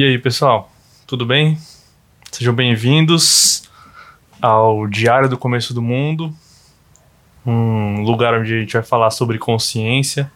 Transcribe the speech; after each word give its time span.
E 0.00 0.02
aí, 0.02 0.18
pessoal, 0.18 0.72
tudo 1.06 1.26
bem? 1.26 1.58
Sejam 2.32 2.54
bem-vindos 2.54 3.64
ao 4.40 4.86
Diário 4.86 5.28
do 5.28 5.36
Começo 5.36 5.74
do 5.74 5.82
Mundo, 5.82 6.34
um 7.44 8.00
lugar 8.02 8.32
onde 8.32 8.54
a 8.54 8.60
gente 8.60 8.72
vai 8.72 8.82
falar 8.82 9.10
sobre 9.10 9.36
consciência, 9.36 10.32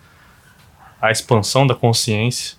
a 1.00 1.10
expansão 1.10 1.66
da 1.66 1.74
consciência. 1.74 2.58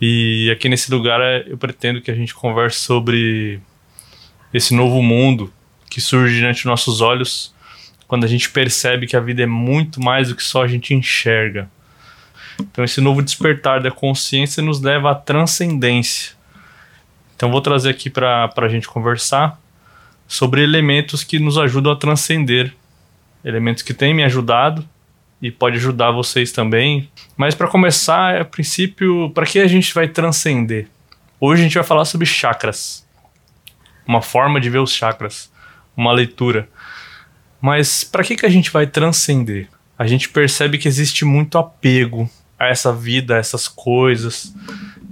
E 0.00 0.48
aqui 0.52 0.68
nesse 0.68 0.88
lugar 0.88 1.20
eu 1.48 1.58
pretendo 1.58 2.00
que 2.00 2.12
a 2.12 2.14
gente 2.14 2.32
converse 2.32 2.78
sobre 2.78 3.60
esse 4.52 4.72
novo 4.72 5.02
mundo 5.02 5.52
que 5.90 6.00
surge 6.00 6.36
diante 6.36 6.58
dos 6.58 6.66
nossos 6.66 7.00
olhos 7.00 7.52
quando 8.06 8.22
a 8.22 8.28
gente 8.28 8.50
percebe 8.50 9.08
que 9.08 9.16
a 9.16 9.20
vida 9.20 9.42
é 9.42 9.46
muito 9.46 10.00
mais 10.00 10.28
do 10.28 10.36
que 10.36 10.44
só 10.44 10.62
a 10.62 10.68
gente 10.68 10.94
enxerga. 10.94 11.68
Então, 12.60 12.84
esse 12.84 13.00
novo 13.00 13.22
despertar 13.22 13.80
da 13.80 13.90
consciência 13.90 14.62
nos 14.62 14.80
leva 14.80 15.10
à 15.10 15.14
transcendência. 15.14 16.32
Então, 17.36 17.50
vou 17.50 17.60
trazer 17.60 17.90
aqui 17.90 18.08
para 18.08 18.50
a 18.56 18.68
gente 18.68 18.88
conversar 18.88 19.60
sobre 20.26 20.62
elementos 20.62 21.24
que 21.24 21.38
nos 21.38 21.58
ajudam 21.58 21.92
a 21.92 21.96
transcender. 21.96 22.72
Elementos 23.44 23.82
que 23.82 23.92
têm 23.92 24.14
me 24.14 24.24
ajudado 24.24 24.88
e 25.42 25.50
pode 25.50 25.76
ajudar 25.76 26.10
vocês 26.10 26.52
também. 26.52 27.08
Mas 27.36 27.54
para 27.54 27.68
começar, 27.68 28.40
a 28.40 28.44
princípio, 28.44 29.30
para 29.30 29.44
que 29.44 29.58
a 29.58 29.66
gente 29.66 29.92
vai 29.92 30.08
transcender? 30.08 30.88
Hoje 31.40 31.60
a 31.60 31.64
gente 31.64 31.74
vai 31.74 31.84
falar 31.84 32.04
sobre 32.04 32.26
chakras. 32.26 33.06
Uma 34.06 34.22
forma 34.22 34.60
de 34.60 34.70
ver 34.70 34.78
os 34.78 34.92
chakras, 34.92 35.52
uma 35.96 36.12
leitura. 36.12 36.68
Mas 37.60 38.04
para 38.04 38.24
que 38.24 38.36
que 38.36 38.46
a 38.46 38.50
gente 38.50 38.70
vai 38.70 38.86
transcender? 38.86 39.68
A 39.98 40.06
gente 40.06 40.28
percebe 40.28 40.78
que 40.78 40.88
existe 40.88 41.24
muito 41.24 41.58
apego 41.58 42.30
a 42.58 42.66
essa 42.66 42.92
vida, 42.92 43.34
a 43.34 43.38
essas 43.38 43.68
coisas. 43.68 44.54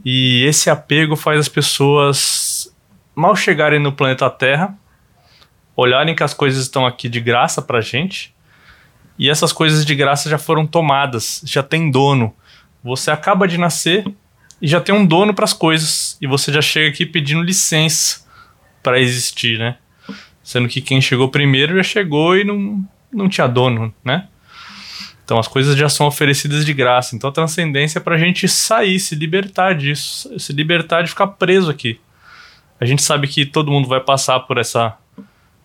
E 0.05 0.45
esse 0.45 0.69
apego 0.71 1.17
faz 1.17 1.41
as 1.41 1.49
pessoas 1.49 2.75
mal 3.15 3.37
chegarem 3.37 3.79
no 3.79 3.93
planeta 3.93 4.29
Terra, 4.31 4.77
olharem 5.77 6.15
que 6.15 6.23
as 6.23 6.35
coisas 6.35 6.63
estão 6.63 6.87
aqui 6.87 7.09
de 7.09 7.21
graça 7.21 7.63
pra 7.63 7.81
gente, 7.81 8.35
e 9.19 9.29
essas 9.29 9.53
coisas 9.53 9.85
de 9.85 9.95
graça 9.95 10.29
já 10.29 10.39
foram 10.39 10.67
tomadas, 10.67 11.43
já 11.45 11.63
tem 11.63 11.91
dono. 11.91 12.35
Você 12.83 13.11
acaba 13.11 13.47
de 13.47 13.59
nascer 13.59 14.05
e 14.61 14.67
já 14.67 14.81
tem 14.81 14.95
um 14.95 15.05
dono 15.05 15.35
para 15.35 15.45
as 15.45 15.53
coisas, 15.53 16.17
e 16.21 16.27
você 16.27 16.53
já 16.53 16.63
chega 16.63 16.89
aqui 16.89 17.07
pedindo 17.07 17.43
licença 17.43 18.23
para 18.83 18.99
existir, 18.99 19.59
né? 19.59 19.77
Sendo 20.43 20.69
que 20.69 20.81
quem 20.81 21.01
chegou 21.01 21.29
primeiro 21.29 21.77
já 21.77 21.83
chegou 21.83 22.37
e 22.37 22.43
não, 22.43 22.83
não 23.13 23.29
tinha 23.29 23.47
dono, 23.47 23.95
né? 24.05 24.29
Então 25.25 25.39
as 25.39 25.49
coisas 25.49 25.77
já 25.77 25.89
são 25.89 26.07
oferecidas 26.07 26.65
de 26.65 26.73
graça. 26.73 27.15
Então 27.15 27.31
a 27.31 27.33
transcendência 27.33 27.99
é 27.99 28.03
para 28.03 28.17
a 28.17 28.19
gente 28.19 28.49
sair, 28.49 28.99
se 28.99 29.15
libertar 29.15 29.75
disso, 29.75 30.39
se 30.39 30.53
libertar 30.53 31.03
de 31.03 31.11
ficar 31.11 31.29
preso 31.29 31.71
aqui. 31.71 32.01
A 32.81 32.85
gente 32.85 33.03
sabe 33.03 33.29
que 33.29 33.47
todo 33.47 33.71
mundo 33.71 33.89
vai 33.89 34.01
passar 34.01 34.41
por 34.41 34.59
essa 34.59 34.97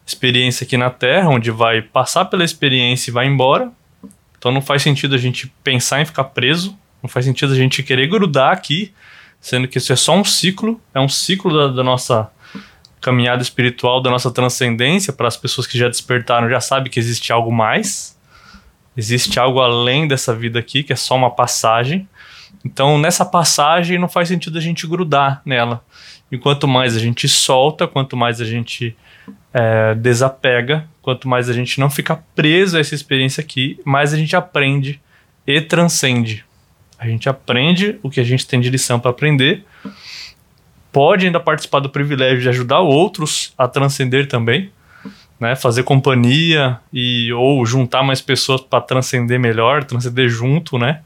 experiência 0.05 0.63
aqui 0.63 0.77
na 0.77 0.89
Terra, 0.89 1.29
onde 1.29 1.51
vai 1.51 1.81
passar 1.81 2.25
pela 2.25 2.43
experiência 2.43 3.09
e 3.09 3.13
vai 3.13 3.25
embora. 3.25 3.71
Então 4.37 4.51
não 4.51 4.61
faz 4.61 4.83
sentido 4.83 5.15
a 5.15 5.17
gente 5.17 5.51
pensar 5.63 6.01
em 6.01 6.05
ficar 6.05 6.25
preso, 6.25 6.77
não 7.01 7.09
faz 7.09 7.25
sentido 7.25 7.53
a 7.53 7.55
gente 7.55 7.83
querer 7.83 8.07
grudar 8.07 8.53
aqui, 8.53 8.93
sendo 9.41 9.67
que 9.67 9.77
isso 9.77 9.91
é 9.91 9.95
só 9.95 10.15
um 10.15 10.23
ciclo, 10.23 10.79
é 10.93 10.99
um 10.99 11.09
ciclo 11.09 11.55
da, 11.55 11.67
da 11.75 11.83
nossa 11.83 12.29
caminhada 13.01 13.41
espiritual, 13.41 14.01
da 14.01 14.09
nossa 14.09 14.31
transcendência. 14.31 15.11
Para 15.13 15.27
as 15.27 15.37
pessoas 15.37 15.67
que 15.67 15.77
já 15.77 15.87
despertaram, 15.87 16.49
já 16.49 16.61
sabem 16.61 16.91
que 16.91 16.99
existe 16.99 17.31
algo 17.31 17.51
mais. 17.51 18.16
Existe 18.97 19.39
algo 19.39 19.61
além 19.61 20.07
dessa 20.07 20.33
vida 20.33 20.57
aqui, 20.57 20.81
que 20.81 20.91
é 20.91 20.95
só 20.95 21.15
uma 21.15 21.29
passagem. 21.29 22.09
Então, 22.65 22.97
nessa 22.97 23.23
passagem, 23.23 23.99
não 23.99 24.09
faz 24.09 24.27
sentido 24.27 24.57
a 24.57 24.61
gente 24.61 24.87
grudar 24.87 25.41
nela. 25.45 25.85
E 26.31 26.37
quanto 26.37 26.67
mais 26.67 26.97
a 26.97 26.99
gente 26.99 27.27
solta, 27.29 27.87
quanto 27.87 28.17
mais 28.17 28.41
a 28.41 28.45
gente 28.45 28.97
é, 29.53 29.93
desapega, 29.95 30.89
quanto 31.01 31.27
mais 31.27 31.47
a 31.49 31.53
gente 31.53 31.79
não 31.79 31.89
fica 31.89 32.21
preso 32.35 32.75
a 32.75 32.79
essa 32.79 32.95
experiência 32.95 33.39
aqui, 33.41 33.79
mais 33.85 34.13
a 34.13 34.17
gente 34.17 34.35
aprende 34.35 34.99
e 35.45 35.61
transcende. 35.61 36.43
A 36.99 37.07
gente 37.07 37.29
aprende 37.29 37.99
o 38.01 38.09
que 38.09 38.19
a 38.19 38.23
gente 38.23 38.47
tem 38.47 38.59
de 38.59 38.69
lição 38.69 38.99
para 38.99 39.11
aprender, 39.11 39.63
pode 40.91 41.27
ainda 41.27 41.39
participar 41.39 41.79
do 41.79 41.89
privilégio 41.89 42.41
de 42.41 42.49
ajudar 42.49 42.79
outros 42.79 43.53
a 43.57 43.67
transcender 43.67 44.27
também, 44.27 44.71
né, 45.39 45.55
fazer 45.55 45.83
companhia 45.83 46.79
e 46.91 47.31
ou 47.33 47.65
juntar 47.65 48.03
mais 48.03 48.21
pessoas 48.21 48.61
para 48.61 48.81
transcender 48.81 49.39
melhor, 49.39 49.83
transcender 49.83 50.29
junto, 50.29 50.77
né? 50.77 51.01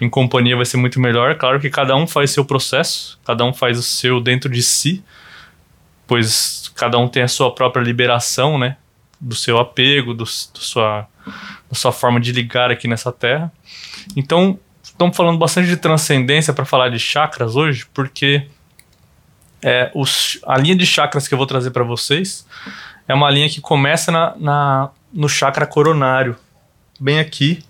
Em 0.00 0.08
companhia 0.08 0.56
vai 0.56 0.64
ser 0.64 0.76
muito 0.76 1.00
melhor. 1.00 1.36
Claro 1.36 1.60
que 1.60 1.68
cada 1.68 1.96
um 1.96 2.06
faz 2.06 2.30
seu 2.30 2.44
processo, 2.44 3.18
cada 3.24 3.44
um 3.44 3.52
faz 3.52 3.78
o 3.78 3.82
seu 3.82 4.20
dentro 4.20 4.48
de 4.48 4.62
si, 4.62 5.02
pois 6.06 6.72
cada 6.76 6.98
um 6.98 7.08
tem 7.08 7.22
a 7.22 7.28
sua 7.28 7.52
própria 7.52 7.82
liberação, 7.82 8.58
né? 8.58 8.76
Do 9.20 9.34
seu 9.34 9.58
apego, 9.58 10.12
do, 10.12 10.24
do 10.24 10.26
sua, 10.26 11.08
da 11.68 11.74
sua 11.74 11.92
forma 11.92 12.20
de 12.20 12.30
ligar 12.32 12.70
aqui 12.70 12.86
nessa 12.86 13.10
terra. 13.10 13.52
Então, 14.16 14.58
estamos 14.82 15.16
falando 15.16 15.38
bastante 15.38 15.68
de 15.68 15.76
transcendência 15.76 16.52
para 16.52 16.64
falar 16.64 16.90
de 16.90 16.98
chakras 16.98 17.56
hoje, 17.56 17.86
porque 17.92 18.46
é, 19.62 19.90
os, 19.94 20.38
a 20.46 20.58
linha 20.58 20.76
de 20.76 20.86
chakras 20.86 21.26
que 21.26 21.34
eu 21.34 21.38
vou 21.38 21.46
trazer 21.46 21.70
para 21.70 21.82
vocês 21.82 22.46
é 23.06 23.14
uma 23.14 23.30
linha 23.30 23.48
que 23.48 23.60
começa 23.60 24.10
na, 24.10 24.34
na, 24.36 24.90
no 25.12 25.28
chakra 25.28 25.66
coronário, 25.66 26.36
bem 26.98 27.18
aqui, 27.18 27.62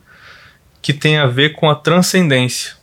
que 0.81 0.93
tem 0.93 1.19
a 1.19 1.27
ver 1.27 1.55
com 1.55 1.69
a 1.69 1.75
transcendência. 1.75 2.77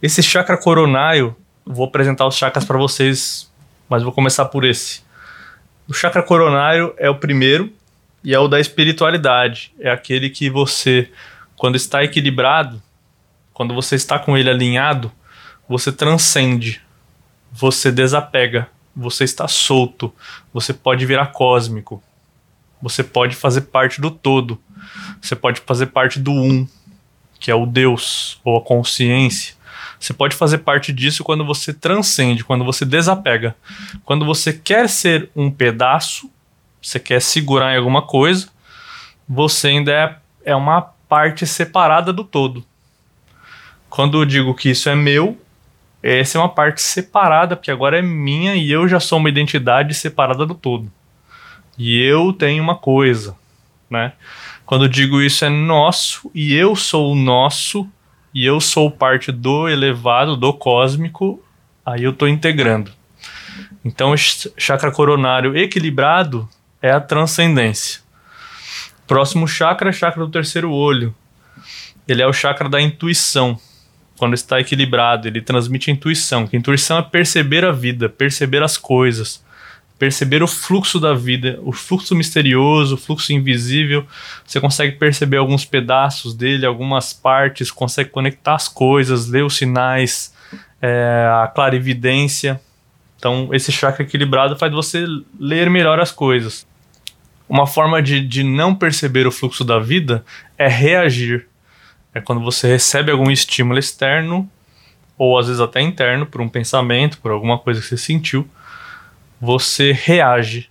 Esse 0.00 0.22
chakra 0.22 0.56
coronário, 0.56 1.36
vou 1.64 1.86
apresentar 1.86 2.26
os 2.26 2.36
chakras 2.36 2.64
para 2.64 2.78
vocês, 2.78 3.50
mas 3.88 4.02
vou 4.02 4.12
começar 4.12 4.44
por 4.46 4.64
esse. 4.64 5.02
O 5.88 5.94
chakra 5.94 6.22
coronário 6.22 6.94
é 6.98 7.10
o 7.10 7.18
primeiro 7.18 7.72
e 8.22 8.34
é 8.34 8.38
o 8.38 8.48
da 8.48 8.60
espiritualidade. 8.60 9.72
É 9.78 9.90
aquele 9.90 10.30
que 10.30 10.48
você, 10.48 11.10
quando 11.56 11.76
está 11.76 12.04
equilibrado, 12.04 12.82
quando 13.52 13.74
você 13.74 13.94
está 13.96 14.18
com 14.18 14.36
ele 14.36 14.50
alinhado, 14.50 15.10
você 15.68 15.92
transcende, 15.92 16.80
você 17.50 17.90
desapega, 17.92 18.68
você 18.94 19.24
está 19.24 19.48
solto, 19.48 20.12
você 20.52 20.72
pode 20.72 21.04
virar 21.06 21.26
cósmico, 21.26 22.02
você 22.80 23.02
pode 23.02 23.34
fazer 23.36 23.62
parte 23.62 24.00
do 24.00 24.10
todo, 24.10 24.60
você 25.20 25.36
pode 25.36 25.60
fazer 25.60 25.86
parte 25.86 26.18
do 26.18 26.32
um, 26.32 26.66
que 27.38 27.50
é 27.50 27.54
o 27.54 27.66
Deus 27.66 28.40
ou 28.44 28.56
a 28.56 28.60
consciência. 28.60 29.54
Você 29.98 30.12
pode 30.12 30.34
fazer 30.34 30.58
parte 30.58 30.92
disso 30.92 31.22
quando 31.22 31.44
você 31.44 31.72
transcende, 31.72 32.42
quando 32.42 32.64
você 32.64 32.84
desapega. 32.84 33.54
Quando 34.04 34.26
você 34.26 34.52
quer 34.52 34.88
ser 34.88 35.30
um 35.34 35.48
pedaço, 35.48 36.28
você 36.82 36.98
quer 36.98 37.22
segurar 37.22 37.72
em 37.72 37.78
alguma 37.78 38.02
coisa, 38.02 38.48
você 39.28 39.68
ainda 39.68 39.92
é, 39.92 40.16
é 40.44 40.56
uma 40.56 40.82
parte 41.08 41.46
separada 41.46 42.12
do 42.12 42.24
todo. 42.24 42.64
Quando 43.88 44.20
eu 44.20 44.24
digo 44.24 44.54
que 44.54 44.70
isso 44.70 44.88
é 44.88 44.94
meu, 44.96 45.40
essa 46.02 46.36
é 46.36 46.40
uma 46.40 46.48
parte 46.48 46.82
separada, 46.82 47.54
porque 47.54 47.70
agora 47.70 47.98
é 47.98 48.02
minha 48.02 48.56
e 48.56 48.70
eu 48.70 48.88
já 48.88 48.98
sou 48.98 49.18
uma 49.18 49.28
identidade 49.28 49.94
separada 49.94 50.44
do 50.44 50.54
todo. 50.54 50.90
E 51.78 52.02
eu 52.02 52.32
tenho 52.32 52.62
uma 52.62 52.74
coisa, 52.74 53.36
né? 53.88 54.12
Quando 54.66 54.86
eu 54.86 54.88
digo 54.88 55.22
isso 55.22 55.44
é 55.44 55.48
nosso 55.48 56.30
e 56.34 56.54
eu 56.54 56.74
sou 56.74 57.12
o 57.12 57.14
nosso 57.14 57.88
e 58.34 58.44
eu 58.44 58.60
sou 58.60 58.90
parte 58.90 59.30
do 59.30 59.68
elevado, 59.68 60.36
do 60.36 60.52
cósmico, 60.52 61.40
aí 61.86 62.02
eu 62.02 62.10
estou 62.10 62.26
integrando. 62.26 62.90
Então, 63.84 64.14
chakra 64.16 64.90
coronário 64.90 65.56
equilibrado 65.56 66.48
é 66.80 66.90
a 66.90 67.00
transcendência. 67.00 68.00
Próximo 69.06 69.46
chakra 69.46 69.90
é 69.90 69.92
chakra 69.92 70.24
do 70.24 70.30
terceiro 70.30 70.72
olho. 70.72 71.14
Ele 72.08 72.22
é 72.22 72.26
o 72.26 72.32
chakra 72.32 72.68
da 72.68 72.80
intuição 72.80 73.58
quando 74.22 74.34
está 74.34 74.60
equilibrado, 74.60 75.26
ele 75.26 75.40
transmite 75.40 75.90
intuição. 75.90 76.46
Que 76.46 76.56
intuição 76.56 76.96
é 76.96 77.02
perceber 77.02 77.64
a 77.64 77.72
vida, 77.72 78.08
perceber 78.08 78.62
as 78.62 78.78
coisas, 78.78 79.44
perceber 79.98 80.44
o 80.44 80.46
fluxo 80.46 81.00
da 81.00 81.12
vida, 81.12 81.58
o 81.64 81.72
fluxo 81.72 82.14
misterioso, 82.14 82.94
o 82.94 82.96
fluxo 82.96 83.32
invisível. 83.32 84.06
Você 84.46 84.60
consegue 84.60 84.96
perceber 84.96 85.38
alguns 85.38 85.64
pedaços 85.64 86.34
dele, 86.34 86.64
algumas 86.64 87.12
partes, 87.12 87.72
consegue 87.72 88.10
conectar 88.10 88.54
as 88.54 88.68
coisas, 88.68 89.26
ler 89.26 89.42
os 89.42 89.56
sinais, 89.56 90.32
é, 90.80 91.28
a 91.42 91.48
clarividência. 91.48 92.60
Então, 93.16 93.48
esse 93.52 93.72
chakra 93.72 94.04
equilibrado 94.04 94.54
faz 94.54 94.72
você 94.72 95.04
ler 95.36 95.68
melhor 95.68 95.98
as 95.98 96.12
coisas. 96.12 96.64
Uma 97.48 97.66
forma 97.66 98.00
de, 98.00 98.20
de 98.20 98.44
não 98.44 98.72
perceber 98.72 99.26
o 99.26 99.32
fluxo 99.32 99.64
da 99.64 99.80
vida 99.80 100.24
é 100.56 100.68
reagir 100.68 101.48
é 102.14 102.20
quando 102.20 102.42
você 102.42 102.66
recebe 102.68 103.10
algum 103.10 103.30
estímulo 103.30 103.78
externo, 103.78 104.50
ou 105.16 105.38
às 105.38 105.46
vezes 105.46 105.60
até 105.60 105.80
interno, 105.80 106.26
por 106.26 106.40
um 106.40 106.48
pensamento, 106.48 107.18
por 107.18 107.30
alguma 107.30 107.58
coisa 107.58 107.80
que 107.80 107.86
você 107.86 107.96
sentiu, 107.96 108.48
você 109.40 109.92
reage. 109.92 110.70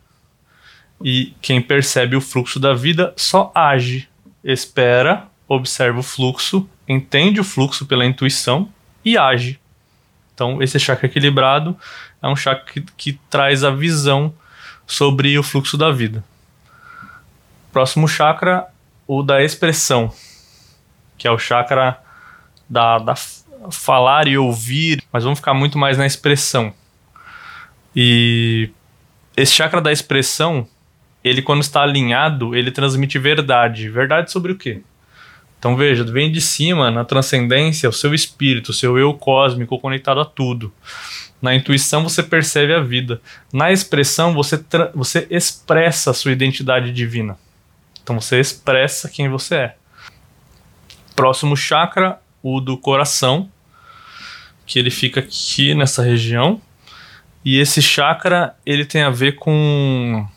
E 1.03 1.33
quem 1.41 1.61
percebe 1.61 2.15
o 2.15 2.21
fluxo 2.21 2.59
da 2.59 2.73
vida 2.73 3.13
só 3.17 3.51
age, 3.55 4.07
espera, 4.43 5.27
observa 5.47 5.99
o 5.99 6.03
fluxo, 6.03 6.69
entende 6.87 7.39
o 7.39 7.43
fluxo 7.43 7.85
pela 7.85 8.05
intuição 8.05 8.69
e 9.03 9.17
age. 9.17 9.59
Então, 10.33 10.61
esse 10.61 10.79
chakra 10.79 11.07
equilibrado 11.07 11.77
é 12.21 12.27
um 12.27 12.35
chakra 12.35 12.65
que, 12.71 12.81
que 12.97 13.19
traz 13.29 13.63
a 13.63 13.71
visão 13.71 14.33
sobre 14.85 15.37
o 15.37 15.43
fluxo 15.43 15.77
da 15.77 15.91
vida. 15.91 16.23
Próximo 17.71 18.07
chakra, 18.07 18.67
o 19.07 19.23
da 19.23 19.43
expressão, 19.43 20.13
que 21.21 21.27
é 21.27 21.31
o 21.31 21.37
chakra 21.37 21.99
da, 22.67 22.97
da 22.97 23.13
falar 23.69 24.27
e 24.27 24.39
ouvir, 24.39 25.03
mas 25.13 25.23
vamos 25.23 25.37
ficar 25.37 25.53
muito 25.53 25.77
mais 25.77 25.95
na 25.95 26.07
expressão. 26.07 26.73
E 27.95 28.71
esse 29.37 29.51
chakra 29.51 29.79
da 29.79 29.91
expressão, 29.91 30.67
ele 31.23 31.43
quando 31.43 31.61
está 31.61 31.83
alinhado, 31.83 32.55
ele 32.55 32.71
transmite 32.71 33.19
verdade. 33.19 33.87
Verdade 33.87 34.31
sobre 34.31 34.51
o 34.51 34.57
quê? 34.57 34.81
Então 35.59 35.75
veja, 35.75 36.03
vem 36.03 36.31
de 36.31 36.41
cima, 36.41 36.89
na 36.89 37.05
transcendência, 37.05 37.87
o 37.87 37.93
seu 37.93 38.15
espírito, 38.15 38.69
o 38.69 38.73
seu 38.73 38.97
eu 38.97 39.13
cósmico 39.13 39.77
conectado 39.77 40.21
a 40.21 40.25
tudo. 40.25 40.73
Na 41.39 41.53
intuição 41.53 42.01
você 42.01 42.23
percebe 42.23 42.73
a 42.73 42.79
vida. 42.79 43.21
Na 43.53 43.71
expressão 43.71 44.33
você, 44.33 44.59
você 44.95 45.27
expressa 45.29 46.09
a 46.09 46.15
sua 46.15 46.31
identidade 46.31 46.91
divina. 46.91 47.37
Então 48.01 48.19
você 48.19 48.39
expressa 48.39 49.07
quem 49.07 49.29
você 49.29 49.55
é. 49.55 49.80
Próximo 51.21 51.55
chakra, 51.55 52.19
o 52.41 52.59
do 52.59 52.75
coração, 52.75 53.47
que 54.65 54.79
ele 54.79 54.89
fica 54.89 55.19
aqui 55.19 55.75
nessa 55.75 56.01
região. 56.01 56.59
E 57.45 57.59
esse 57.59 57.79
chakra, 57.79 58.55
ele 58.65 58.85
tem 58.85 59.03
a 59.03 59.11
ver 59.11 59.33
com 59.33 60.27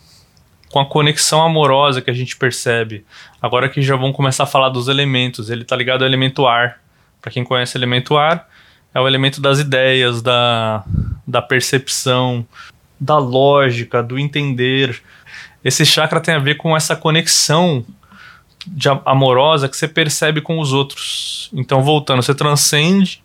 com 0.71 0.81
a 0.81 0.85
conexão 0.85 1.41
amorosa 1.41 2.03
que 2.03 2.11
a 2.11 2.13
gente 2.13 2.37
percebe. 2.37 3.03
Agora 3.41 3.71
que 3.71 3.81
já 3.81 3.97
vão 3.97 4.13
começar 4.13 4.45
a 4.45 4.47
falar 4.47 4.69
dos 4.69 4.87
elementos, 4.87 5.49
ele 5.49 5.65
tá 5.65 5.75
ligado 5.75 6.03
ao 6.03 6.07
elemento 6.07 6.47
ar. 6.47 6.83
Para 7.19 7.33
quem 7.33 7.45
conhece 7.45 7.75
o 7.75 7.79
elemento 7.79 8.19
ar, 8.19 8.47
é 8.95 9.01
o 9.01 9.09
elemento 9.09 9.41
das 9.41 9.61
ideias, 9.61 10.21
da, 10.21 10.85
da 11.27 11.41
percepção, 11.41 12.47
da 13.01 13.17
lógica, 13.17 14.03
do 14.03 14.19
entender. 14.19 15.01
Esse 15.65 15.87
chakra 15.87 16.21
tem 16.21 16.35
a 16.35 16.39
ver 16.39 16.57
com 16.57 16.77
essa 16.77 16.95
conexão 16.95 17.87
de 18.67 18.89
amorosa 19.05 19.69
que 19.69 19.77
você 19.77 19.89
percebe 19.89 20.41
com 20.41 20.59
os 20.59 20.73
outros. 20.73 21.51
Então, 21.53 21.83
voltando, 21.83 22.23
você 22.23 22.35
transcende, 22.35 23.23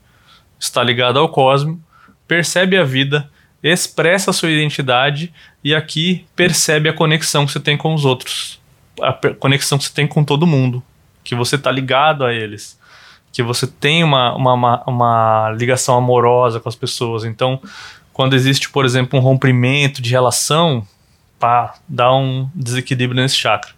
está 0.59 0.83
ligado 0.83 1.19
ao 1.19 1.29
cosmos, 1.29 1.77
percebe 2.27 2.77
a 2.77 2.83
vida 2.83 3.29
expressa 3.61 4.31
a 4.31 4.33
sua 4.33 4.49
identidade 4.49 5.33
e 5.63 5.75
aqui 5.75 6.25
percebe 6.35 6.89
a 6.89 6.93
conexão 6.93 7.45
que 7.45 7.51
você 7.51 7.59
tem 7.59 7.77
com 7.77 7.93
os 7.93 8.05
outros, 8.05 8.59
a 9.01 9.13
conexão 9.13 9.77
que 9.77 9.83
você 9.83 9.93
tem 9.93 10.07
com 10.07 10.23
todo 10.23 10.47
mundo, 10.47 10.81
que 11.23 11.35
você 11.35 11.55
está 11.55 11.71
ligado 11.71 12.23
a 12.23 12.33
eles, 12.33 12.79
que 13.31 13.43
você 13.43 13.67
tem 13.67 14.03
uma, 14.03 14.33
uma, 14.35 14.83
uma, 14.87 15.55
ligação 15.57 15.97
amorosa 15.97 16.59
com 16.59 16.69
as 16.69 16.75
pessoas. 16.75 17.25
Então, 17.25 17.61
quando 18.13 18.33
existe, 18.33 18.69
por 18.69 18.85
exemplo, 18.85 19.19
um 19.19 19.21
rompimento 19.21 20.01
de 20.01 20.09
relação, 20.09 20.87
pá, 21.37 21.75
dá 21.87 22.13
um 22.13 22.49
desequilíbrio 22.55 23.21
nesse 23.21 23.35
chakra. 23.35 23.71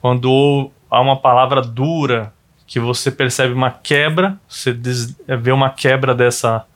Quando 0.00 0.70
há 0.90 1.00
uma 1.00 1.16
palavra 1.16 1.60
dura, 1.60 2.32
que 2.66 2.78
você 2.78 3.10
percebe 3.10 3.54
uma 3.54 3.70
quebra, 3.70 4.38
você 4.46 4.72
vê 5.40 5.52
uma 5.52 5.70
quebra 5.70 6.14
dessa, 6.14 6.66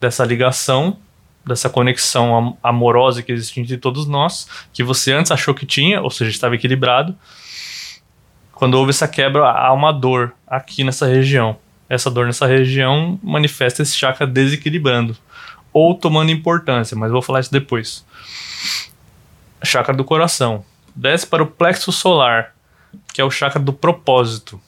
dessa 0.00 0.24
ligação, 0.24 0.96
dessa 1.44 1.68
conexão 1.68 2.56
amorosa 2.62 3.22
que 3.22 3.32
existe 3.32 3.60
entre 3.60 3.76
todos 3.76 4.06
nós, 4.06 4.48
que 4.72 4.82
você 4.82 5.12
antes 5.12 5.32
achou 5.32 5.52
que 5.52 5.66
tinha, 5.66 6.00
ou 6.00 6.10
seja, 6.10 6.30
estava 6.30 6.54
equilibrado. 6.54 7.16
Quando 8.52 8.74
houve 8.74 8.90
essa 8.90 9.08
quebra, 9.08 9.50
há 9.50 9.72
uma 9.72 9.92
dor 9.92 10.32
aqui 10.46 10.84
nessa 10.84 11.06
região. 11.06 11.56
Essa 11.88 12.10
dor 12.10 12.26
nessa 12.26 12.46
região 12.46 13.18
manifesta 13.22 13.82
esse 13.82 13.96
chakra 13.96 14.26
desequilibrando 14.26 15.16
ou 15.72 15.94
tomando 15.94 16.30
importância, 16.30 16.96
mas 16.96 17.10
vou 17.10 17.20
falar 17.20 17.40
isso 17.40 17.50
depois. 17.50 18.06
Chakra 19.64 19.92
do 19.92 20.04
coração. 20.04 20.64
Desce 20.94 21.26
para 21.26 21.42
o 21.42 21.46
plexo 21.46 21.90
solar, 21.90 22.53
que 23.12 23.20
é 23.20 23.24
o 23.24 23.30
chakra 23.30 23.60
do 23.60 23.72
propósito 23.72 24.60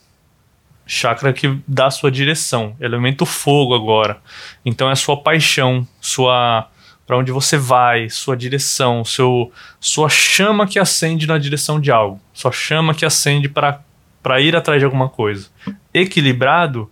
chakra 0.87 1.32
que 1.32 1.58
dá 1.67 1.87
a 1.87 1.90
sua 1.90 2.11
direção, 2.11 2.76
elemento 2.81 3.26
fogo 3.26 3.75
agora. 3.75 4.19
Então 4.64 4.88
é 4.88 4.93
a 4.93 4.96
sua 4.96 5.17
paixão, 5.17 5.87
sua 6.00 6.69
para 7.05 7.19
onde 7.19 7.31
você 7.31 7.56
vai, 7.56 8.08
sua 8.08 8.37
direção, 8.37 9.05
seu 9.05 9.52
sua 9.81 10.08
chama 10.08 10.67
que 10.67 10.78
acende 10.78 11.26
na 11.26 11.38
direção 11.38 11.81
de 11.81 11.90
algo, 11.90 12.20
sua 12.32 12.52
chama 12.52 12.94
que 12.94 13.05
acende 13.05 13.49
para 13.49 13.81
para 14.23 14.40
ir 14.40 14.56
atrás 14.56 14.81
de 14.81 14.84
alguma 14.84 15.08
coisa. 15.08 15.49
Equilibrado 15.94 16.90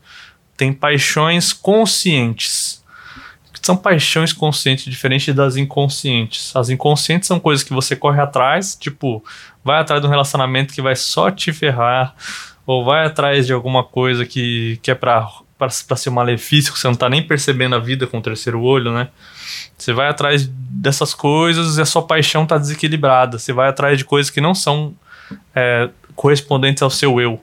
tem 0.56 0.72
paixões 0.72 1.52
conscientes. 1.52 2.83
São 3.64 3.78
paixões 3.78 4.30
conscientes 4.30 4.84
diferentes 4.84 5.34
das 5.34 5.56
inconscientes. 5.56 6.54
As 6.54 6.68
inconscientes 6.68 7.26
são 7.26 7.40
coisas 7.40 7.64
que 7.64 7.72
você 7.72 7.96
corre 7.96 8.20
atrás, 8.20 8.76
tipo, 8.76 9.24
vai 9.64 9.80
atrás 9.80 10.02
de 10.02 10.06
um 10.06 10.10
relacionamento 10.10 10.74
que 10.74 10.82
vai 10.82 10.94
só 10.94 11.30
te 11.30 11.50
ferrar, 11.50 12.14
ou 12.66 12.84
vai 12.84 13.06
atrás 13.06 13.46
de 13.46 13.54
alguma 13.54 13.82
coisa 13.82 14.26
que, 14.26 14.78
que 14.82 14.90
é 14.90 14.94
para 14.94 15.30
ser 15.96 16.10
um 16.10 16.12
malefício, 16.12 16.74
que 16.74 16.78
você 16.78 16.86
não 16.86 16.94
tá 16.94 17.08
nem 17.08 17.26
percebendo 17.26 17.74
a 17.74 17.78
vida 17.78 18.06
com 18.06 18.18
o 18.18 18.22
terceiro 18.22 18.60
olho, 18.60 18.92
né? 18.92 19.08
Você 19.78 19.94
vai 19.94 20.08
atrás 20.08 20.46
dessas 20.46 21.14
coisas 21.14 21.78
e 21.78 21.80
a 21.80 21.86
sua 21.86 22.02
paixão 22.02 22.44
tá 22.44 22.58
desequilibrada. 22.58 23.38
Você 23.38 23.54
vai 23.54 23.70
atrás 23.70 23.96
de 23.96 24.04
coisas 24.04 24.28
que 24.28 24.42
não 24.42 24.54
são 24.54 24.94
é, 25.54 25.88
correspondentes 26.14 26.82
ao 26.82 26.90
seu 26.90 27.18
eu. 27.18 27.42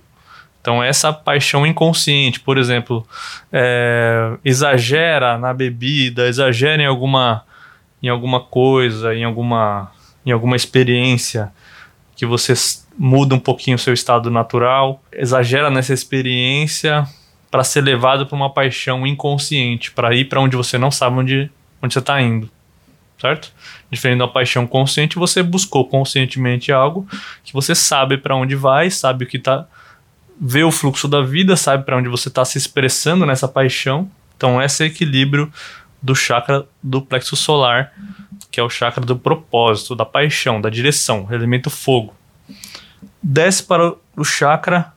Então, 0.62 0.84
essa 0.84 1.12
paixão 1.12 1.66
inconsciente, 1.66 2.40
por 2.40 2.58
exemplo, 2.58 3.06
é, 3.52 4.38
exagera 4.46 5.38
na 5.38 5.54
bebida, 5.54 6.28
exagera 6.28 6.82
em 6.82 6.86
alguma, 6.86 7.44
em 8.02 8.08
alguma 8.08 8.40
coisa, 8.40 9.16
em 9.16 9.24
alguma, 9.24 9.92
em 10.24 10.32
alguma 10.32 10.56
experiência 10.56 11.52
que 12.16 12.28
você 12.28 12.54
muda 12.96 13.34
um 13.34 13.40
pouquinho 13.40 13.76
o 13.76 13.80
seu 13.80 13.94
estado 13.94 14.30
natural, 14.30 15.02
exagera 15.12 15.72
nessa 15.72 15.94
experiência 15.94 17.08
para 17.50 17.64
ser 17.64 17.82
levado 17.82 18.28
para 18.28 18.36
uma 18.36 18.50
paixão 18.50 19.08
inconsciente, 19.08 19.92
para 19.92 20.14
ir 20.14 20.26
para 20.26 20.40
onde 20.40 20.56
você 20.56 20.78
não 20.78 20.92
sabe 20.92 21.18
onde, 21.18 21.52
onde 21.82 21.94
você 21.94 22.00
está 22.00 22.22
indo. 22.22 22.48
Certo? 23.20 23.52
Diferente 23.90 24.20
da 24.20 24.28
paixão 24.28 24.68
consciente, 24.68 25.18
você 25.18 25.42
buscou 25.42 25.86
conscientemente 25.86 26.72
algo 26.72 27.08
que 27.44 27.54
você 27.54 27.74
sabe 27.74 28.18
para 28.18 28.36
onde 28.36 28.56
vai, 28.56 28.92
sabe 28.92 29.26
o 29.26 29.28
que 29.28 29.38
está 29.38 29.68
vê 30.42 30.64
o 30.64 30.72
fluxo 30.72 31.08
da 31.08 31.22
vida, 31.22 31.56
sabe 31.56 31.86
para 31.86 31.98
onde 31.98 32.10
você 32.10 32.28
está 32.28 32.44
se 32.44 32.58
expressando 32.58 33.26
nessa 33.26 33.48
paixão. 33.48 34.10
Então, 34.36 34.60
esse 34.60 34.84
é 34.84 34.88
o 34.88 34.90
equilíbrio 34.90 35.54
do 36.02 36.16
chakra 36.16 36.66
do 36.82 37.00
plexo 37.00 37.36
solar, 37.36 37.94
que 38.50 38.60
é 38.60 38.64
o 38.64 38.70
chakra 38.70 39.06
do 39.06 39.16
propósito, 39.16 39.96
da 39.96 40.04
paixão, 40.04 40.60
da 40.60 40.70
direção, 40.70 41.28
elemento 41.32 41.70
fogo 41.70 42.16
desce 43.22 43.64
para 43.64 43.94
o 44.16 44.24
chakra 44.24 44.94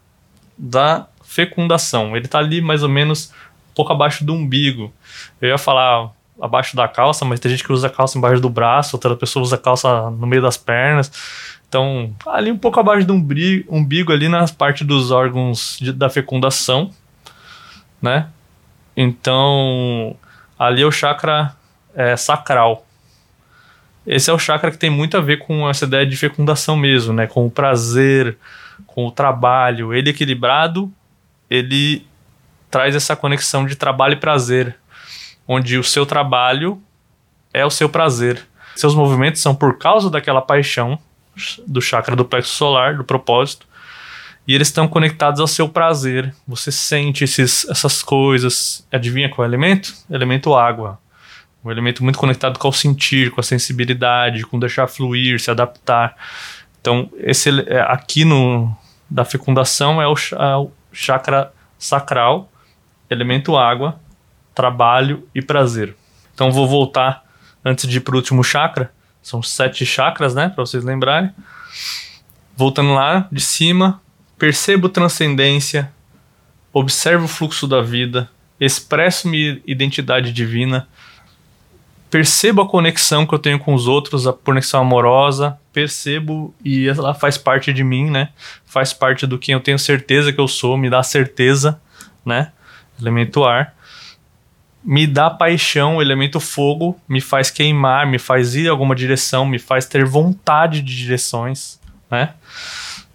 da 0.56 1.06
fecundação. 1.22 2.16
Ele 2.16 2.26
está 2.26 2.38
ali 2.38 2.60
mais 2.60 2.82
ou 2.82 2.88
menos 2.88 3.32
um 3.70 3.74
pouco 3.74 3.92
abaixo 3.92 4.24
do 4.24 4.32
umbigo. 4.32 4.92
Eu 5.40 5.50
ia 5.50 5.58
falar 5.58 6.10
abaixo 6.40 6.76
da 6.76 6.88
calça, 6.88 7.24
mas 7.24 7.40
tem 7.40 7.50
gente 7.50 7.64
que 7.64 7.72
usa 7.72 7.86
a 7.86 7.90
calça 7.90 8.18
embaixo 8.18 8.40
do 8.40 8.48
braço, 8.48 8.96
outra 8.96 9.14
pessoa 9.16 9.42
usa 9.42 9.56
a 9.56 9.58
calça 9.58 10.10
no 10.10 10.26
meio 10.26 10.42
das 10.42 10.56
pernas. 10.56 11.10
Então, 11.68 12.14
ali 12.26 12.50
um 12.50 12.58
pouco 12.58 12.78
abaixo 12.78 13.06
do 13.06 13.14
umbigo, 13.14 13.74
umbigo 13.74 14.12
ali 14.12 14.28
na 14.28 14.46
parte 14.48 14.84
dos 14.84 15.10
órgãos 15.10 15.76
de, 15.80 15.92
da 15.92 16.08
fecundação, 16.08 16.90
né? 18.00 18.28
Então, 18.96 20.16
ali 20.58 20.82
é 20.82 20.86
o 20.86 20.92
chakra 20.92 21.54
é, 21.94 22.16
sacral. 22.16 22.86
Esse 24.06 24.30
é 24.30 24.32
o 24.32 24.38
chakra 24.38 24.70
que 24.70 24.78
tem 24.78 24.90
muito 24.90 25.16
a 25.16 25.20
ver 25.20 25.38
com 25.38 25.68
essa 25.68 25.84
ideia 25.84 26.06
de 26.06 26.16
fecundação 26.16 26.76
mesmo, 26.76 27.12
né? 27.12 27.26
Com 27.26 27.46
o 27.46 27.50
prazer, 27.50 28.36
com 28.86 29.06
o 29.06 29.10
trabalho. 29.10 29.94
Ele 29.94 30.10
equilibrado, 30.10 30.92
ele 31.50 32.06
traz 32.70 32.94
essa 32.94 33.16
conexão 33.16 33.66
de 33.66 33.76
trabalho 33.76 34.14
e 34.14 34.16
prazer, 34.16 34.76
onde 35.46 35.78
o 35.78 35.84
seu 35.84 36.06
trabalho 36.06 36.80
é 37.52 37.64
o 37.64 37.70
seu 37.70 37.88
prazer. 37.88 38.44
Seus 38.74 38.94
movimentos 38.94 39.40
são 39.40 39.54
por 39.54 39.78
causa 39.78 40.10
daquela 40.10 40.42
paixão 40.42 40.98
do 41.66 41.80
chakra 41.80 42.16
do 42.16 42.24
plexo 42.24 42.54
solar, 42.54 42.96
do 42.96 43.04
propósito, 43.04 43.66
e 44.46 44.54
eles 44.54 44.68
estão 44.68 44.86
conectados 44.86 45.40
ao 45.40 45.46
seu 45.46 45.68
prazer. 45.68 46.34
Você 46.46 46.70
sente 46.70 47.24
esses, 47.24 47.66
essas 47.68 48.02
coisas. 48.02 48.86
Adivinha 48.92 49.28
qual 49.28 49.44
é 49.44 49.48
o 49.48 49.50
elemento? 49.50 49.94
Elemento 50.10 50.54
água. 50.54 50.98
Um 51.64 51.70
elemento 51.70 52.04
muito 52.04 52.18
conectado 52.18 52.58
com 52.58 52.68
o 52.68 52.72
sentir, 52.72 53.30
com 53.30 53.40
a 53.40 53.44
sensibilidade, 53.44 54.44
com 54.44 54.58
deixar 54.58 54.86
fluir, 54.86 55.40
se 55.40 55.50
adaptar. 55.50 56.14
Então, 56.80 57.10
esse 57.16 57.48
é, 57.66 57.80
aqui 57.80 58.24
no 58.24 58.70
da 59.08 59.24
fecundação 59.24 60.02
é 60.02 60.06
o, 60.06 60.14
é 60.14 60.56
o 60.56 60.70
chakra 60.92 61.52
sacral, 61.78 62.50
elemento 63.08 63.56
água, 63.56 63.98
trabalho 64.54 65.26
e 65.34 65.42
prazer. 65.42 65.96
Então, 66.34 66.50
vou 66.50 66.68
voltar 66.68 67.24
antes 67.64 67.88
de 67.88 67.98
ir 67.98 68.00
para 68.00 68.14
o 68.14 68.16
último 68.16 68.42
chakra. 68.44 68.92
São 69.22 69.42
sete 69.42 69.86
chakras, 69.86 70.34
né? 70.34 70.48
Para 70.48 70.64
vocês 70.64 70.84
lembrarem. 70.84 71.30
Voltando 72.56 72.94
lá 72.94 73.26
de 73.32 73.40
cima, 73.40 74.00
percebo 74.38 74.88
transcendência, 74.88 75.92
observo 76.72 77.24
o 77.24 77.28
fluxo 77.28 77.66
da 77.66 77.80
vida, 77.80 78.30
expresso 78.60 79.28
minha 79.28 79.60
identidade 79.66 80.32
divina, 80.32 80.86
percebo 82.10 82.62
a 82.62 82.68
conexão 82.68 83.26
que 83.26 83.34
eu 83.34 83.38
tenho 83.38 83.58
com 83.58 83.74
os 83.74 83.88
outros, 83.88 84.26
a 84.26 84.32
conexão 84.32 84.80
amorosa, 84.80 85.58
percebo 85.72 86.54
e 86.64 86.86
ela 86.86 87.12
faz 87.12 87.36
parte 87.36 87.72
de 87.72 87.82
mim, 87.82 88.08
né? 88.08 88.28
Faz 88.64 88.92
parte 88.92 89.26
do 89.26 89.38
que 89.38 89.50
eu 89.50 89.60
tenho 89.60 89.78
certeza 89.78 90.32
que 90.32 90.40
eu 90.40 90.46
sou, 90.46 90.76
me 90.76 90.88
dá 90.88 91.02
certeza, 91.02 91.80
né? 92.24 92.52
Elemento 93.00 93.44
ar. 93.44 93.73
Me 94.84 95.06
dá 95.06 95.30
paixão, 95.30 95.96
o 95.96 96.02
elemento 96.02 96.38
fogo, 96.38 97.00
me 97.08 97.20
faz 97.20 97.50
queimar, 97.50 98.06
me 98.06 98.18
faz 98.18 98.54
ir 98.54 98.66
em 98.66 98.68
alguma 98.68 98.94
direção, 98.94 99.46
me 99.46 99.58
faz 99.58 99.86
ter 99.86 100.04
vontade 100.04 100.82
de 100.82 100.94
direções, 100.94 101.80
né? 102.10 102.34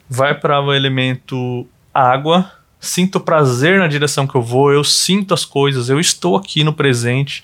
Vai 0.10 0.34
para 0.34 0.60
o 0.60 0.74
elemento 0.74 1.68
água, 1.94 2.52
sinto 2.80 3.20
prazer 3.20 3.78
na 3.78 3.88
direção 3.88 4.26
que 4.26 4.36
eu 4.36 4.42
vou, 4.42 4.72
eu 4.72 4.84
sinto 4.84 5.34
as 5.34 5.46
coisas, 5.46 5.90
eu 5.90 6.00
estou 6.00 6.36
aqui 6.36 6.64
no 6.64 6.74
presente, 6.74 7.44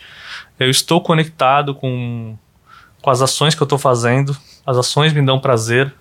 eu 0.59 0.69
estou 0.69 1.01
conectado 1.01 1.75
com, 1.75 2.35
com 3.01 3.09
as 3.09 3.21
ações 3.21 3.53
que 3.53 3.61
eu 3.61 3.65
estou 3.65 3.77
fazendo, 3.77 4.35
as 4.65 4.77
ações 4.77 5.13
me 5.13 5.23
dão 5.23 5.39
prazer. 5.39 5.93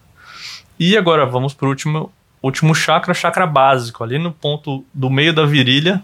E 0.78 0.96
agora 0.96 1.26
vamos 1.26 1.52
para 1.52 1.66
o 1.66 1.68
último, 1.68 2.12
último 2.42 2.74
chakra, 2.74 3.12
chakra 3.12 3.46
básico, 3.46 4.02
ali 4.02 4.18
no 4.18 4.32
ponto 4.32 4.84
do 4.94 5.10
meio 5.10 5.32
da 5.32 5.44
virilha, 5.44 6.02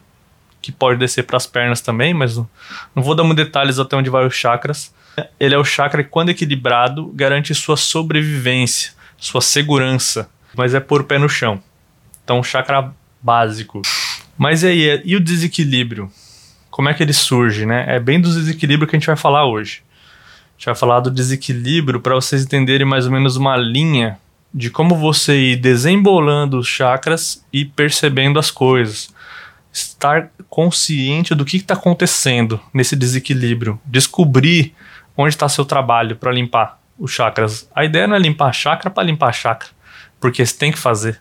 que 0.61 0.71
pode 0.71 0.99
descer 0.99 1.25
para 1.25 1.37
as 1.37 1.47
pernas 1.47 1.81
também, 1.81 2.13
mas 2.13 2.37
não, 2.37 2.49
não 2.95 3.03
vou 3.03 3.15
dar 3.15 3.25
muitos 3.25 3.45
detalhes 3.45 3.79
até 3.79 3.97
onde 3.97 4.11
vai 4.11 4.27
os 4.27 4.35
chakras. 4.35 4.95
Ele 5.39 5.55
é 5.55 5.59
o 5.59 5.65
chakra 5.65 6.03
que, 6.05 6.11
quando 6.11 6.31
equilibrado, 6.31 7.09
garante 7.15 7.55
sua 7.55 7.77
sobrevivência, 7.77 8.93
sua 9.17 9.41
segurança, 9.41 10.29
mas 10.57 10.75
é 10.75 10.81
pôr 10.81 11.03
o 11.03 11.05
pé 11.05 11.19
no 11.19 11.29
chão. 11.29 11.63
Então, 12.25 12.43
chakra 12.43 12.93
básico. 13.21 13.83
Mas 14.37 14.63
e 14.63 14.67
aí, 14.67 15.03
e 15.05 15.17
o 15.17 15.21
desequilíbrio? 15.21 16.11
Como 16.71 16.89
é 16.89 16.95
que 16.95 17.03
ele 17.03 17.13
surge, 17.13 17.67
né? 17.67 17.85
É 17.89 18.01
bem 18.01 18.21
do 18.21 18.33
desequilíbrio 18.33 18.89
que 18.89 18.97
a 18.97 18.99
gente 18.99 19.07
vai 19.07 19.17
falar 19.17 19.47
hoje. 19.47 19.83
A 19.85 20.53
gente 20.57 20.67
vai 20.67 20.75
falar 20.75 21.01
do 21.01 21.11
desequilíbrio 21.11 22.01
para 22.01 22.15
vocês 22.15 22.45
entenderem 22.45 22.87
mais 22.87 23.07
ou 23.07 23.13
menos 23.13 23.37
uma 23.37 23.57
linha 23.57 24.19
de 24.53 24.71
como 24.71 24.95
você 24.97 25.37
ir 25.37 25.57
desembolando 25.57 26.59
os 26.59 26.67
chakras 26.67 27.45
e 27.53 27.65
percebendo 27.65 28.39
as 28.39 28.51
coisas. 28.51 29.13
Estar 29.73 30.31
consciente 30.49 31.35
do 31.35 31.45
que 31.45 31.57
está 31.57 31.75
acontecendo 31.75 32.61
nesse 32.73 32.97
desequilíbrio. 32.97 33.81
Descobrir 33.85 34.75
onde 35.17 35.31
está 35.31 35.49
seu 35.49 35.65
trabalho 35.65 36.17
para 36.17 36.33
limpar 36.33 36.81
os 36.99 37.11
chakras. 37.11 37.69
A 37.75 37.85
ideia 37.85 38.07
não 38.07 38.17
é 38.17 38.19
limpar 38.19 38.53
chakra 38.53 38.91
para 38.91 39.05
limpar 39.05 39.33
chakra, 39.33 39.69
porque 40.21 40.45
você 40.45 40.57
tem 40.57 40.71
que 40.71 40.79
fazer. 40.79 41.21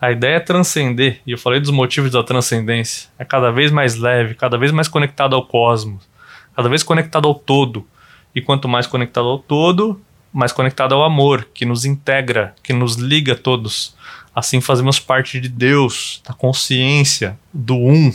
A 0.00 0.10
ideia 0.10 0.36
é 0.36 0.40
transcender, 0.40 1.20
e 1.24 1.30
eu 1.30 1.38
falei 1.38 1.60
dos 1.60 1.70
motivos 1.70 2.10
da 2.10 2.24
transcendência. 2.24 3.08
É 3.18 3.24
cada 3.24 3.52
vez 3.52 3.70
mais 3.70 3.94
leve, 3.94 4.34
cada 4.34 4.58
vez 4.58 4.72
mais 4.72 4.88
conectado 4.88 5.36
ao 5.36 5.46
cosmos, 5.46 6.08
cada 6.56 6.68
vez 6.68 6.82
conectado 6.82 7.28
ao 7.28 7.34
todo. 7.34 7.86
E 8.34 8.40
quanto 8.40 8.66
mais 8.66 8.86
conectado 8.86 9.28
ao 9.28 9.38
todo, 9.38 10.00
mais 10.32 10.50
conectado 10.50 10.94
ao 10.94 11.04
amor, 11.04 11.46
que 11.54 11.64
nos 11.64 11.84
integra, 11.84 12.54
que 12.62 12.72
nos 12.72 12.96
liga 12.96 13.34
a 13.34 13.36
todos. 13.36 13.94
Assim 14.34 14.60
fazemos 14.60 14.98
parte 14.98 15.40
de 15.40 15.48
Deus, 15.48 16.22
da 16.26 16.32
consciência, 16.32 17.38
do 17.52 17.76
um. 17.76 18.12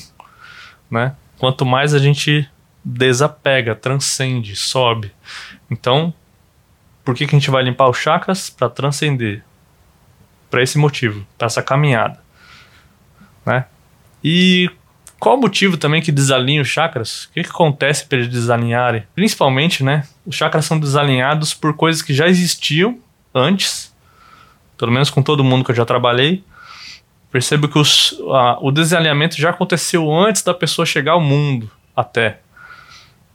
Né? 0.90 1.16
Quanto 1.38 1.66
mais 1.66 1.94
a 1.94 2.00
gente 2.00 2.50
desapega, 2.84 3.76
transcende, 3.76 4.56
sobe. 4.56 5.12
Então, 5.70 6.14
por 7.04 7.14
que, 7.16 7.28
que 7.28 7.36
a 7.36 7.40
gente 7.40 7.52
vai 7.52 7.64
limpar 7.64 7.90
os 7.90 7.98
chakras? 7.98 8.50
Para 8.50 8.70
transcender 8.70 9.44
para 10.50 10.62
esse 10.62 10.78
motivo, 10.78 11.26
para 11.38 11.48
essa 11.48 11.62
caminhada, 11.62 12.20
né? 13.46 13.66
E 14.24 14.70
qual 15.20 15.38
o 15.38 15.42
motivo 15.42 15.78
também 15.78 16.02
que 16.02 16.12
desalinha 16.12 16.62
os 16.62 16.68
chakras? 16.68 17.26
O 17.26 17.32
que, 17.32 17.44
que 17.44 17.50
acontece 17.50 18.06
para 18.06 18.20
eles 18.20 18.30
desalinharem? 18.30 19.04
Principalmente, 19.16 19.84
né? 19.84 20.08
Os 20.26 20.36
chakras 20.36 20.66
são 20.66 20.80
desalinhados 20.80 21.54
por 21.54 21.74
coisas 21.76 22.02
que 22.02 22.14
já 22.14 22.28
existiam 22.28 23.00
antes, 23.34 23.94
pelo 24.78 24.92
menos 24.92 25.10
com 25.10 25.22
todo 25.22 25.44
mundo 25.44 25.64
que 25.64 25.72
eu 25.72 25.76
já 25.76 25.86
trabalhei. 25.86 26.44
Percebo 27.32 27.68
que 27.68 27.78
os, 27.78 28.18
a, 28.30 28.58
o 28.62 28.72
desalinhamento 28.72 29.36
já 29.36 29.50
aconteceu 29.50 30.12
antes 30.14 30.42
da 30.42 30.54
pessoa 30.54 30.86
chegar 30.86 31.14
ao 31.14 31.22
mundo, 31.22 31.70
até. 31.96 32.40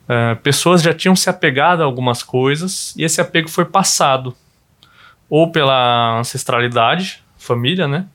É, 0.08 0.34
pessoas 0.36 0.82
já 0.82 0.92
tinham 0.92 1.14
se 1.14 1.30
apegado 1.30 1.82
a 1.82 1.84
algumas 1.84 2.22
coisas 2.22 2.94
e 2.96 3.04
esse 3.04 3.20
apego 3.20 3.48
foi 3.48 3.64
passado 3.64 4.34
ou 5.28 5.50
pela 5.50 6.18
ancestralidade, 6.18 7.22
família, 7.38 7.86
né? 7.86 8.06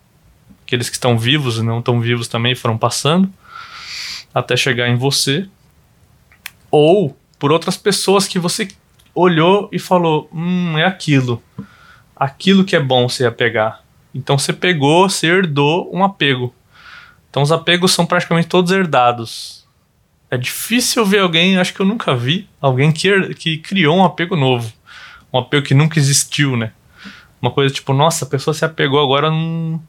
Aqueles 0.65 0.89
que 0.89 0.95
estão 0.95 1.17
vivos 1.17 1.57
e 1.57 1.63
não 1.63 1.79
estão 1.79 1.99
vivos 1.99 2.27
também 2.27 2.53
foram 2.53 2.77
passando 2.77 3.31
até 4.33 4.55
chegar 4.55 4.87
em 4.87 4.95
você, 4.95 5.47
ou 6.69 7.17
por 7.39 7.51
outras 7.51 7.77
pessoas 7.77 8.27
que 8.27 8.37
você 8.37 8.67
olhou 9.13 9.69
e 9.71 9.79
falou: 9.79 10.29
hum, 10.31 10.77
é 10.77 10.85
aquilo, 10.85 11.41
aquilo 12.19 12.63
que 12.63 12.75
é 12.75 12.79
bom 12.79 13.07
se 13.07 13.25
apegar. 13.25 13.81
Então 14.13 14.37
você 14.37 14.51
pegou, 14.51 15.09
você 15.09 15.27
herdou 15.27 15.89
um 15.93 16.03
apego. 16.03 16.53
Então 17.29 17.43
os 17.43 17.51
apegos 17.51 17.91
são 17.91 18.05
praticamente 18.05 18.47
todos 18.47 18.71
herdados. 18.71 19.65
É 20.29 20.37
difícil 20.37 21.05
ver 21.05 21.19
alguém, 21.19 21.57
acho 21.57 21.73
que 21.73 21.79
eu 21.79 21.85
nunca 21.85 22.15
vi, 22.15 22.49
alguém 22.59 22.91
que, 22.91 23.33
que 23.35 23.57
criou 23.59 23.97
um 23.97 24.03
apego 24.03 24.35
novo. 24.35 24.73
Um 25.31 25.39
apego 25.39 25.65
que 25.65 25.73
nunca 25.73 25.99
existiu, 25.99 26.57
né? 26.57 26.71
Uma 27.41 27.51
coisa 27.51 27.73
tipo, 27.73 27.93
nossa, 27.93 28.25
a 28.25 28.27
pessoa 28.27 28.53
se 28.53 28.65
apegou 28.65 29.01
agora 29.01 29.29
num, 29.29 29.79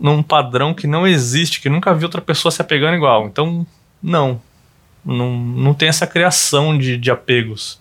num 0.00 0.22
padrão 0.22 0.72
que 0.72 0.86
não 0.86 1.06
existe, 1.06 1.60
que 1.60 1.68
nunca 1.68 1.94
viu 1.94 2.06
outra 2.06 2.20
pessoa 2.20 2.50
se 2.50 2.62
apegando 2.62 2.96
igual. 2.96 3.26
Então, 3.26 3.66
não. 4.02 4.40
Não, 5.04 5.36
não 5.36 5.74
tem 5.74 5.88
essa 5.88 6.06
criação 6.06 6.76
de, 6.76 6.96
de 6.96 7.10
apegos. 7.10 7.80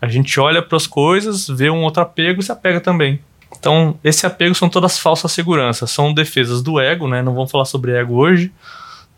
A 0.00 0.06
gente 0.08 0.38
olha 0.38 0.62
para 0.62 0.76
as 0.76 0.86
coisas, 0.86 1.48
vê 1.48 1.70
um 1.70 1.82
outro 1.82 2.02
apego 2.02 2.40
e 2.40 2.44
se 2.44 2.52
apega 2.52 2.80
também. 2.80 3.20
Então, 3.58 3.98
esse 4.04 4.26
apego 4.26 4.54
são 4.54 4.68
todas 4.68 4.98
falsas 4.98 5.32
seguranças, 5.32 5.90
são 5.90 6.14
defesas 6.14 6.62
do 6.62 6.78
ego, 6.78 7.08
né? 7.08 7.22
Não 7.22 7.34
vamos 7.34 7.50
falar 7.50 7.64
sobre 7.64 7.92
ego 7.92 8.14
hoje, 8.14 8.52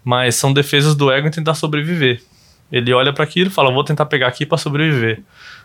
mas 0.03 0.37
são 0.37 0.53
defesas 0.53 0.95
do 0.95 1.11
ego 1.11 1.29
em 1.29 1.31
tentar 1.31 1.55
sobreviver. 1.55 2.23
Ele 2.73 2.93
olha 2.93 3.13
para 3.13 3.25
aquilo 3.25 3.51
e 3.51 3.53
fala: 3.53 3.73
vou 3.73 3.85
tentar 3.85 4.07
pegar 4.07 4.29
aqui 4.29 4.47
para 4.47 4.57
sobreviver. 4.57 5.23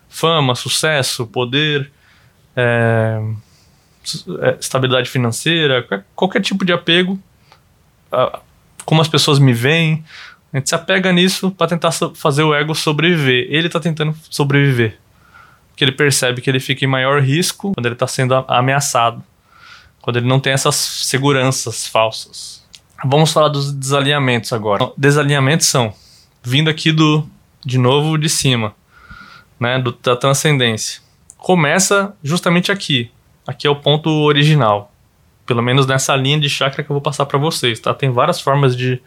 Fama, 0.09 0.55
sucesso, 0.55 1.25
poder, 1.27 1.91
é, 2.55 3.21
é, 4.41 4.57
estabilidade 4.59 5.09
financeira, 5.09 5.87
qualquer, 6.15 6.41
tipo 6.41 6.65
de 6.65 6.73
apego, 6.73 7.19
como 8.85 9.01
as 9.01 9.07
pessoas 9.07 9.39
me 9.39 9.53
veem, 9.53 10.03
a 10.53 10.57
gente 10.57 10.69
se 10.69 10.75
apega 10.75 11.11
nisso 11.11 11.51
para 11.51 11.67
tentar 11.67 11.91
fazer 11.91 12.43
o 12.43 12.53
ego 12.53 12.73
sobreviver. 12.73 13.47
Ele 13.49 13.67
está 13.67 13.79
tentando 13.79 14.15
sobreviver. 14.29 14.97
Porque 15.75 15.83
ele 15.83 15.91
percebe 15.91 16.41
que 16.41 16.49
ele 16.49 16.59
fica 16.59 16.85
em 16.85 16.87
maior 16.87 17.21
risco 17.21 17.73
quando 17.73 17.85
ele 17.85 17.95
está 17.95 18.07
sendo 18.07 18.33
ameaçado. 18.47 19.21
Quando 20.01 20.17
ele 20.17 20.27
não 20.27 20.39
tem 20.39 20.53
essas 20.53 20.75
seguranças 20.75 21.87
falsas. 21.87 22.65
Vamos 23.03 23.33
falar 23.33 23.49
dos 23.49 23.73
desalinhamentos 23.73 24.53
agora. 24.53 24.89
Desalinhamentos 24.97 25.67
são 25.67 25.93
vindo 26.41 26.69
aqui 26.69 26.91
do 26.91 27.27
de 27.65 27.77
novo 27.77 28.17
de 28.17 28.29
cima, 28.29 28.73
né, 29.59 29.79
do, 29.79 29.91
da 29.91 30.15
transcendência 30.15 31.05
começa 31.45 32.11
justamente 32.23 32.71
aqui. 32.71 33.11
Aqui 33.45 33.67
é 33.67 33.69
o 33.69 33.75
ponto 33.75 34.09
original. 34.09 34.91
Pelo 35.45 35.61
menos 35.61 35.85
nessa 35.85 36.15
linha 36.15 36.39
de 36.39 36.49
chakra 36.49 36.83
que 36.83 36.89
eu 36.89 36.95
vou 36.95 37.01
passar 37.01 37.27
para 37.27 37.37
vocês, 37.37 37.79
tá? 37.79 37.93
Tem 37.93 38.09
várias 38.09 38.41
formas 38.41 38.75
de 38.75 38.99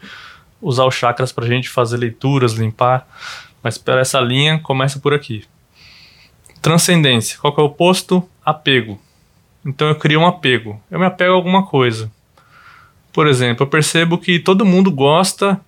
usar 0.63 0.85
os 0.85 0.95
chakras 0.95 1.33
para 1.33 1.45
a 1.45 1.49
gente 1.49 1.69
fazer 1.69 1.97
leituras, 1.97 2.53
limpar, 2.53 3.09
mas 3.61 3.77
para 3.77 4.01
essa 4.01 4.21
linha 4.21 4.57
começa 4.61 5.01
por 5.01 5.13
aqui. 5.13 5.45
Transcendência. 6.61 7.39
Qual 7.39 7.55
que 7.55 7.61
é 7.61 7.63
o 7.63 7.67
oposto? 7.67 8.29
Apego. 8.45 9.01
Então 9.65 9.89
eu 9.89 9.95
crio 9.95 10.21
um 10.21 10.27
apego. 10.27 10.81
Eu 10.91 10.99
me 10.99 11.07
apego 11.07 11.33
a 11.33 11.37
alguma 11.37 11.67
coisa. 11.67 12.11
Por 13.13 13.27
exemplo, 13.27 13.65
eu 13.65 13.69
percebo 13.69 14.19
que 14.19 14.39
todo 14.39 14.65
mundo 14.65 14.91
gosta 14.91 15.61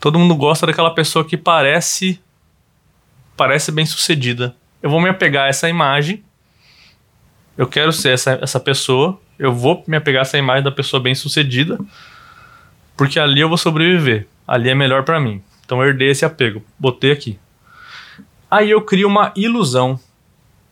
todo 0.00 0.18
mundo 0.18 0.34
gosta 0.34 0.66
daquela 0.66 0.92
pessoa 0.92 1.24
que 1.24 1.36
parece 1.36 2.20
parece 3.36 3.70
bem 3.70 3.86
sucedida 3.86 4.56
eu 4.82 4.90
vou 4.90 5.00
me 5.00 5.08
apegar 5.08 5.44
a 5.44 5.48
essa 5.48 5.68
imagem. 5.68 6.22
Eu 7.56 7.66
quero 7.66 7.92
ser 7.92 8.10
essa, 8.10 8.38
essa 8.42 8.58
pessoa. 8.58 9.20
Eu 9.38 9.52
vou 9.52 9.84
me 9.86 9.96
apegar 9.96 10.20
a 10.20 10.22
essa 10.22 10.36
imagem 10.36 10.64
da 10.64 10.72
pessoa 10.72 11.00
bem 11.00 11.14
sucedida. 11.14 11.78
Porque 12.96 13.20
ali 13.20 13.40
eu 13.40 13.48
vou 13.48 13.56
sobreviver. 13.56 14.26
Ali 14.46 14.68
é 14.68 14.74
melhor 14.74 15.04
para 15.04 15.20
mim. 15.20 15.40
Então 15.64 15.80
eu 15.80 15.88
herdei 15.88 16.10
esse 16.10 16.24
apego. 16.24 16.62
Botei 16.78 17.12
aqui. 17.12 17.38
Aí 18.52 18.70
eu 18.70 18.82
crio 18.82 19.08
uma 19.08 19.32
ilusão. 19.34 19.98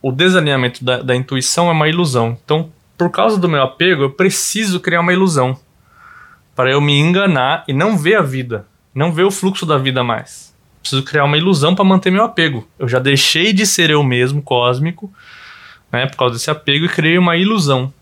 O 0.01 0.11
desalinhamento 0.11 0.85
da, 0.85 1.01
da 1.01 1.15
intuição 1.15 1.67
é 1.67 1.71
uma 1.71 1.89
ilusão. 1.89 2.37
Então, 2.45 2.71
por 2.95 3.09
causa 3.09 3.39
do 3.39 3.49
meu 3.49 3.63
apego, 3.63 4.03
eu 4.03 4.11
preciso 4.11 4.79
criar 4.79 5.01
uma 5.01 5.13
ilusão. 5.13 5.57
Para 6.55 6.71
eu 6.71 6.79
me 6.79 6.99
enganar 6.99 7.63
e 7.67 7.73
não 7.73 7.97
ver 7.97 8.17
a 8.17 8.21
vida. 8.21 8.67
Não 8.93 9.11
ver 9.11 9.23
o 9.23 9.31
fluxo 9.31 9.65
da 9.65 9.77
vida 9.77 10.03
mais 10.03 10.51
preciso 10.81 11.03
criar 11.03 11.23
uma 11.23 11.37
ilusão 11.37 11.75
para 11.75 11.85
manter 11.85 12.11
meu 12.11 12.23
apego. 12.23 12.67
Eu 12.77 12.87
já 12.87 12.99
deixei 12.99 13.53
de 13.53 13.65
ser 13.65 13.89
eu 13.89 14.03
mesmo, 14.03 14.41
cósmico, 14.41 15.13
né, 15.91 16.07
por 16.07 16.17
causa 16.17 16.35
desse 16.35 16.49
apego, 16.49 16.85
e 16.85 16.89
criei 16.89 17.17
uma 17.17 17.37
ilusão. 17.37 17.93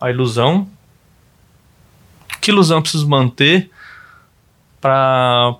A 0.00 0.10
ilusão. 0.10 0.68
Que 2.40 2.50
ilusão 2.50 2.78
eu 2.78 2.82
preciso 2.82 3.08
manter 3.08 3.70
para 4.80 5.56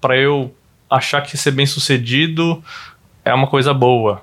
para 0.00 0.16
eu 0.16 0.52
achar 0.90 1.20
que 1.20 1.36
ser 1.36 1.52
bem 1.52 1.64
sucedido 1.64 2.62
é 3.24 3.32
uma 3.32 3.46
coisa 3.46 3.72
boa. 3.72 4.22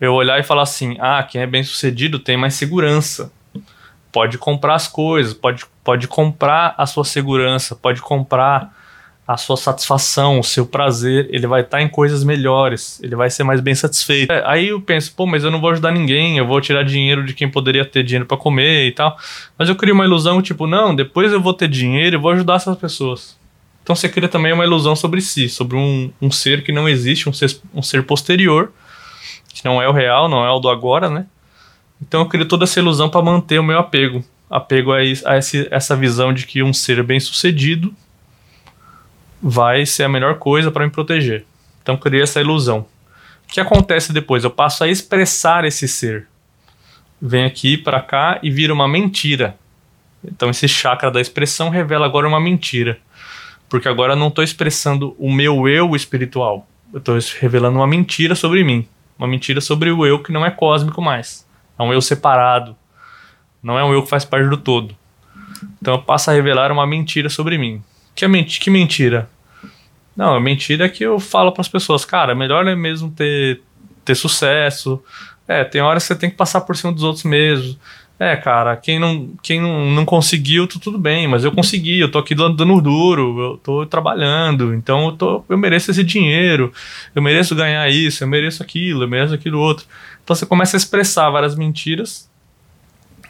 Eu 0.00 0.12
olhar 0.14 0.38
e 0.38 0.42
falar 0.42 0.62
assim: 0.62 0.96
ah, 1.00 1.22
quem 1.22 1.40
é 1.40 1.46
bem 1.46 1.62
sucedido 1.62 2.18
tem 2.18 2.36
mais 2.36 2.54
segurança. 2.54 3.32
Pode 4.12 4.38
comprar 4.38 4.74
as 4.74 4.88
coisas, 4.88 5.34
pode, 5.34 5.64
pode 5.84 6.08
comprar 6.08 6.74
a 6.78 6.86
sua 6.86 7.04
segurança, 7.04 7.76
pode 7.76 8.00
comprar 8.00 8.74
a 9.26 9.36
sua 9.36 9.56
satisfação, 9.56 10.38
o 10.38 10.44
seu 10.44 10.64
prazer, 10.64 11.28
ele 11.30 11.48
vai 11.48 11.62
estar 11.62 11.78
tá 11.78 11.82
em 11.82 11.88
coisas 11.88 12.22
melhores, 12.22 13.02
ele 13.02 13.16
vai 13.16 13.28
ser 13.28 13.42
mais 13.42 13.60
bem 13.60 13.74
satisfeito. 13.74 14.30
É, 14.30 14.42
aí 14.46 14.68
eu 14.68 14.80
penso, 14.80 15.12
pô, 15.14 15.26
mas 15.26 15.42
eu 15.42 15.50
não 15.50 15.60
vou 15.60 15.70
ajudar 15.70 15.90
ninguém, 15.90 16.38
eu 16.38 16.46
vou 16.46 16.60
tirar 16.60 16.84
dinheiro 16.84 17.24
de 17.26 17.34
quem 17.34 17.50
poderia 17.50 17.84
ter 17.84 18.04
dinheiro 18.04 18.24
para 18.24 18.36
comer 18.36 18.86
e 18.86 18.92
tal. 18.92 19.18
Mas 19.58 19.68
eu 19.68 19.74
crio 19.74 19.94
uma 19.94 20.04
ilusão, 20.04 20.40
tipo, 20.40 20.66
não, 20.66 20.94
depois 20.94 21.32
eu 21.32 21.40
vou 21.40 21.52
ter 21.52 21.66
dinheiro 21.66 22.16
e 22.16 22.18
vou 22.18 22.30
ajudar 22.30 22.54
essas 22.54 22.78
pessoas. 22.78 23.36
Então 23.86 23.94
você 23.94 24.08
cria 24.08 24.28
também 24.28 24.52
uma 24.52 24.64
ilusão 24.64 24.96
sobre 24.96 25.20
si, 25.20 25.48
sobre 25.48 25.76
um, 25.76 26.10
um 26.20 26.28
ser 26.28 26.64
que 26.64 26.72
não 26.72 26.88
existe, 26.88 27.28
um 27.28 27.32
ser, 27.32 27.56
um 27.72 27.80
ser 27.80 28.02
posterior, 28.02 28.72
que 29.54 29.64
não 29.64 29.80
é 29.80 29.88
o 29.88 29.92
real, 29.92 30.28
não 30.28 30.44
é 30.44 30.50
o 30.50 30.58
do 30.58 30.68
agora, 30.68 31.08
né? 31.08 31.24
Então 32.02 32.22
eu 32.22 32.26
crio 32.26 32.48
toda 32.48 32.64
essa 32.64 32.80
ilusão 32.80 33.08
para 33.08 33.22
manter 33.22 33.60
o 33.60 33.62
meu 33.62 33.78
apego. 33.78 34.24
Apego 34.50 34.92
a, 34.92 34.96
a 34.96 35.38
esse, 35.38 35.68
essa 35.70 35.94
visão 35.94 36.34
de 36.34 36.46
que 36.46 36.64
um 36.64 36.72
ser 36.72 37.00
bem 37.04 37.20
sucedido 37.20 37.94
vai 39.40 39.86
ser 39.86 40.02
a 40.02 40.08
melhor 40.08 40.34
coisa 40.34 40.68
para 40.72 40.84
me 40.84 40.90
proteger. 40.90 41.44
Então 41.80 41.96
criei 41.96 42.24
essa 42.24 42.40
ilusão. 42.40 42.86
O 43.48 43.52
que 43.52 43.60
acontece 43.60 44.12
depois? 44.12 44.42
Eu 44.42 44.50
passo 44.50 44.82
a 44.82 44.88
expressar 44.88 45.64
esse 45.64 45.86
ser. 45.86 46.26
Vem 47.22 47.44
aqui 47.44 47.76
para 47.76 48.00
cá 48.00 48.40
e 48.42 48.50
vira 48.50 48.74
uma 48.74 48.88
mentira. 48.88 49.56
Então 50.24 50.50
esse 50.50 50.66
chakra 50.66 51.08
da 51.08 51.20
expressão 51.20 51.70
revela 51.70 52.04
agora 52.04 52.26
uma 52.26 52.40
mentira. 52.40 52.98
Porque 53.68 53.88
agora 53.88 54.12
eu 54.12 54.16
não 54.16 54.28
estou 54.28 54.44
expressando 54.44 55.14
o 55.18 55.32
meu 55.32 55.68
eu 55.68 55.94
espiritual. 55.96 56.66
Eu 56.92 56.98
estou 56.98 57.18
revelando 57.40 57.78
uma 57.78 57.86
mentira 57.86 58.34
sobre 58.34 58.62
mim. 58.62 58.86
Uma 59.18 59.26
mentira 59.26 59.60
sobre 59.60 59.90
o 59.90 60.06
eu 60.06 60.22
que 60.22 60.32
não 60.32 60.44
é 60.44 60.50
cósmico 60.50 61.02
mais. 61.02 61.46
É 61.78 61.82
um 61.82 61.92
eu 61.92 62.00
separado. 62.00 62.76
Não 63.62 63.78
é 63.78 63.84
um 63.84 63.92
eu 63.92 64.02
que 64.02 64.08
faz 64.08 64.24
parte 64.24 64.48
do 64.48 64.56
todo. 64.56 64.94
Então 65.80 65.94
eu 65.94 66.02
passo 66.02 66.30
a 66.30 66.34
revelar 66.34 66.70
uma 66.70 66.86
mentira 66.86 67.28
sobre 67.28 67.58
mim. 67.58 67.82
Que, 68.14 68.24
é 68.24 68.28
ment 68.28 68.58
que 68.60 68.70
mentira? 68.70 69.28
Não, 70.16 70.34
a 70.34 70.40
mentira 70.40 70.86
é 70.86 70.88
que 70.88 71.04
eu 71.04 71.18
falo 71.18 71.52
para 71.52 71.60
as 71.60 71.68
pessoas, 71.68 72.04
cara, 72.04 72.34
melhor 72.34 72.66
é 72.66 72.74
mesmo 72.74 73.10
ter, 73.10 73.62
ter 74.04 74.14
sucesso. 74.14 75.02
É, 75.46 75.62
tem 75.64 75.80
horas 75.80 76.02
que 76.02 76.08
você 76.08 76.18
tem 76.18 76.30
que 76.30 76.36
passar 76.36 76.62
por 76.62 76.76
cima 76.76 76.92
dos 76.92 77.02
outros 77.02 77.24
mesmo. 77.24 77.78
É, 78.18 78.34
cara, 78.34 78.74
quem 78.76 78.98
não, 78.98 79.28
quem 79.42 79.60
não, 79.60 79.90
não 79.90 80.06
conseguiu, 80.06 80.66
tudo 80.66 80.98
bem, 80.98 81.28
mas 81.28 81.44
eu 81.44 81.52
consegui, 81.52 82.00
eu 82.00 82.10
tô 82.10 82.18
aqui 82.18 82.34
dando 82.34 82.80
duro, 82.80 83.38
eu 83.38 83.56
tô 83.58 83.84
trabalhando, 83.84 84.72
então 84.72 85.08
eu, 85.08 85.12
tô, 85.12 85.44
eu 85.46 85.58
mereço 85.58 85.90
esse 85.90 86.02
dinheiro, 86.02 86.72
eu 87.14 87.20
mereço 87.20 87.54
ganhar 87.54 87.86
isso, 87.90 88.24
eu 88.24 88.28
mereço 88.28 88.62
aquilo, 88.62 89.02
eu 89.02 89.08
mereço 89.08 89.34
aquilo 89.34 89.60
outro. 89.60 89.84
Então 90.24 90.34
você 90.34 90.46
começa 90.46 90.76
a 90.76 90.78
expressar 90.78 91.28
várias 91.28 91.54
mentiras, 91.54 92.26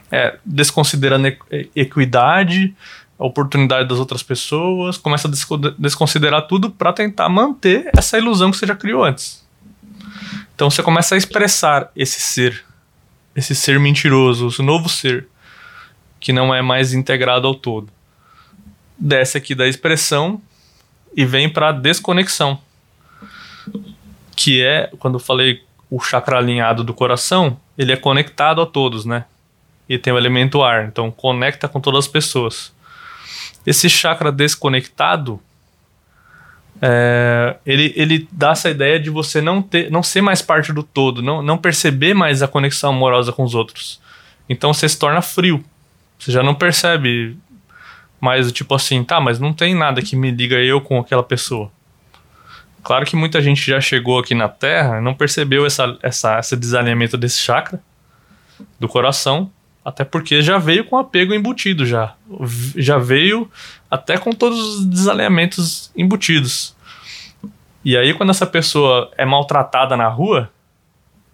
é, 0.09 0.37
desconsiderando 0.45 1.35
equidade, 1.75 2.73
a 3.19 3.25
oportunidade 3.25 3.89
das 3.89 3.99
outras 3.99 4.23
pessoas, 4.23 4.97
começa 4.97 5.27
a 5.27 5.31
desconsiderar 5.77 6.47
tudo 6.47 6.71
para 6.71 6.93
tentar 6.93 7.27
manter 7.27 7.89
essa 7.93 8.17
ilusão 8.17 8.51
que 8.51 8.57
você 8.57 8.65
já 8.65 8.75
criou 8.75 9.03
antes. 9.03 9.45
Então 10.55 10.69
você 10.69 10.81
começa 10.81 11.13
a 11.13 11.17
expressar 11.17 11.91
esse 11.93 12.21
ser 12.21 12.66
esse 13.37 13.53
ser 13.53 13.79
mentiroso, 13.79 14.47
esse 14.47 14.63
novo 14.63 14.89
ser, 14.89 15.27
que 16.19 16.33
não 16.33 16.53
é 16.53 16.59
mais 16.59 16.91
integrado 16.91 17.45
ao 17.45 17.53
todo. 17.53 17.87
Desce 18.97 19.37
aqui 19.37 19.53
da 19.53 19.67
expressão 19.67 20.41
e 21.15 21.23
vem 21.23 21.47
para 21.47 21.69
a 21.69 21.71
desconexão, 21.71 22.59
que 24.35 24.63
é, 24.63 24.89
quando 24.97 25.15
eu 25.15 25.19
falei 25.19 25.63
o 25.87 25.99
chakra 25.99 26.39
alinhado 26.39 26.83
do 26.83 26.95
coração, 26.95 27.59
ele 27.77 27.91
é 27.91 27.95
conectado 27.95 28.59
a 28.59 28.65
todos, 28.65 29.05
né? 29.05 29.25
E 29.87 29.99
tem 29.99 30.11
o 30.11 30.17
elemento 30.17 30.63
ar, 30.63 30.87
então 30.87 31.11
conecta 31.11 31.69
com 31.69 31.79
todas 31.79 32.05
as 32.05 32.11
pessoas. 32.11 32.73
Esse 33.63 33.87
chakra 33.87 34.31
desconectado, 34.31 35.39
é, 36.81 37.55
ele, 37.65 37.93
ele 37.95 38.27
dá 38.31 38.51
essa 38.51 38.69
ideia 38.69 38.99
de 38.99 39.09
você 39.09 39.41
não 39.41 39.61
ter, 39.61 39.89
não 39.89 40.03
ser 40.03 40.21
mais 40.21 40.41
parte 40.41 40.71
do 40.71 40.83
todo, 40.83 41.21
não, 41.21 41.41
não 41.41 41.57
perceber 41.57 42.13
mais 42.13 42.43
a 42.43 42.47
conexão 42.47 42.91
amorosa 42.91 43.31
com 43.31 43.43
os 43.43 43.55
outros. 43.55 43.99
Então 44.49 44.73
você 44.73 44.87
se 44.87 44.97
torna 44.97 45.21
frio. 45.21 45.63
Você 46.19 46.31
já 46.31 46.41
não 46.41 46.55
percebe 46.55 47.37
mais 48.19 48.51
tipo 48.51 48.73
assim, 48.73 49.03
tá, 49.03 49.19
mas 49.19 49.39
não 49.39 49.53
tem 49.53 49.75
nada 49.75 50.01
que 50.01 50.15
me 50.15 50.31
liga 50.31 50.55
eu 50.55 50.81
com 50.81 50.99
aquela 50.99 51.23
pessoa. 51.23 51.71
Claro 52.83 53.05
que 53.05 53.15
muita 53.15 53.41
gente 53.41 53.69
já 53.69 53.81
chegou 53.81 54.17
aqui 54.19 54.33
na 54.33 54.47
Terra 54.47 55.01
não 55.01 55.13
percebeu 55.13 55.65
essa, 55.65 55.97
essa, 56.01 56.39
esse 56.39 56.55
desalinhamento 56.55 57.17
desse 57.17 57.39
chakra 57.39 57.81
do 58.79 58.87
coração, 58.87 59.51
até 59.83 60.03
porque 60.03 60.41
já 60.41 60.57
veio 60.57 60.85
com 60.85 60.97
apego 60.97 61.33
embutido 61.33 61.85
já. 61.85 62.15
Já 62.75 62.97
veio 62.97 63.51
até 63.89 64.17
com 64.17 64.31
todos 64.31 64.59
os 64.59 64.85
desalinhamentos 64.85 65.91
embutidos. 65.95 66.75
E 67.83 67.95
aí, 67.95 68.13
quando 68.13 68.31
essa 68.31 68.45
pessoa 68.45 69.11
é 69.17 69.25
maltratada 69.25 69.95
na 69.95 70.07
rua, 70.07 70.51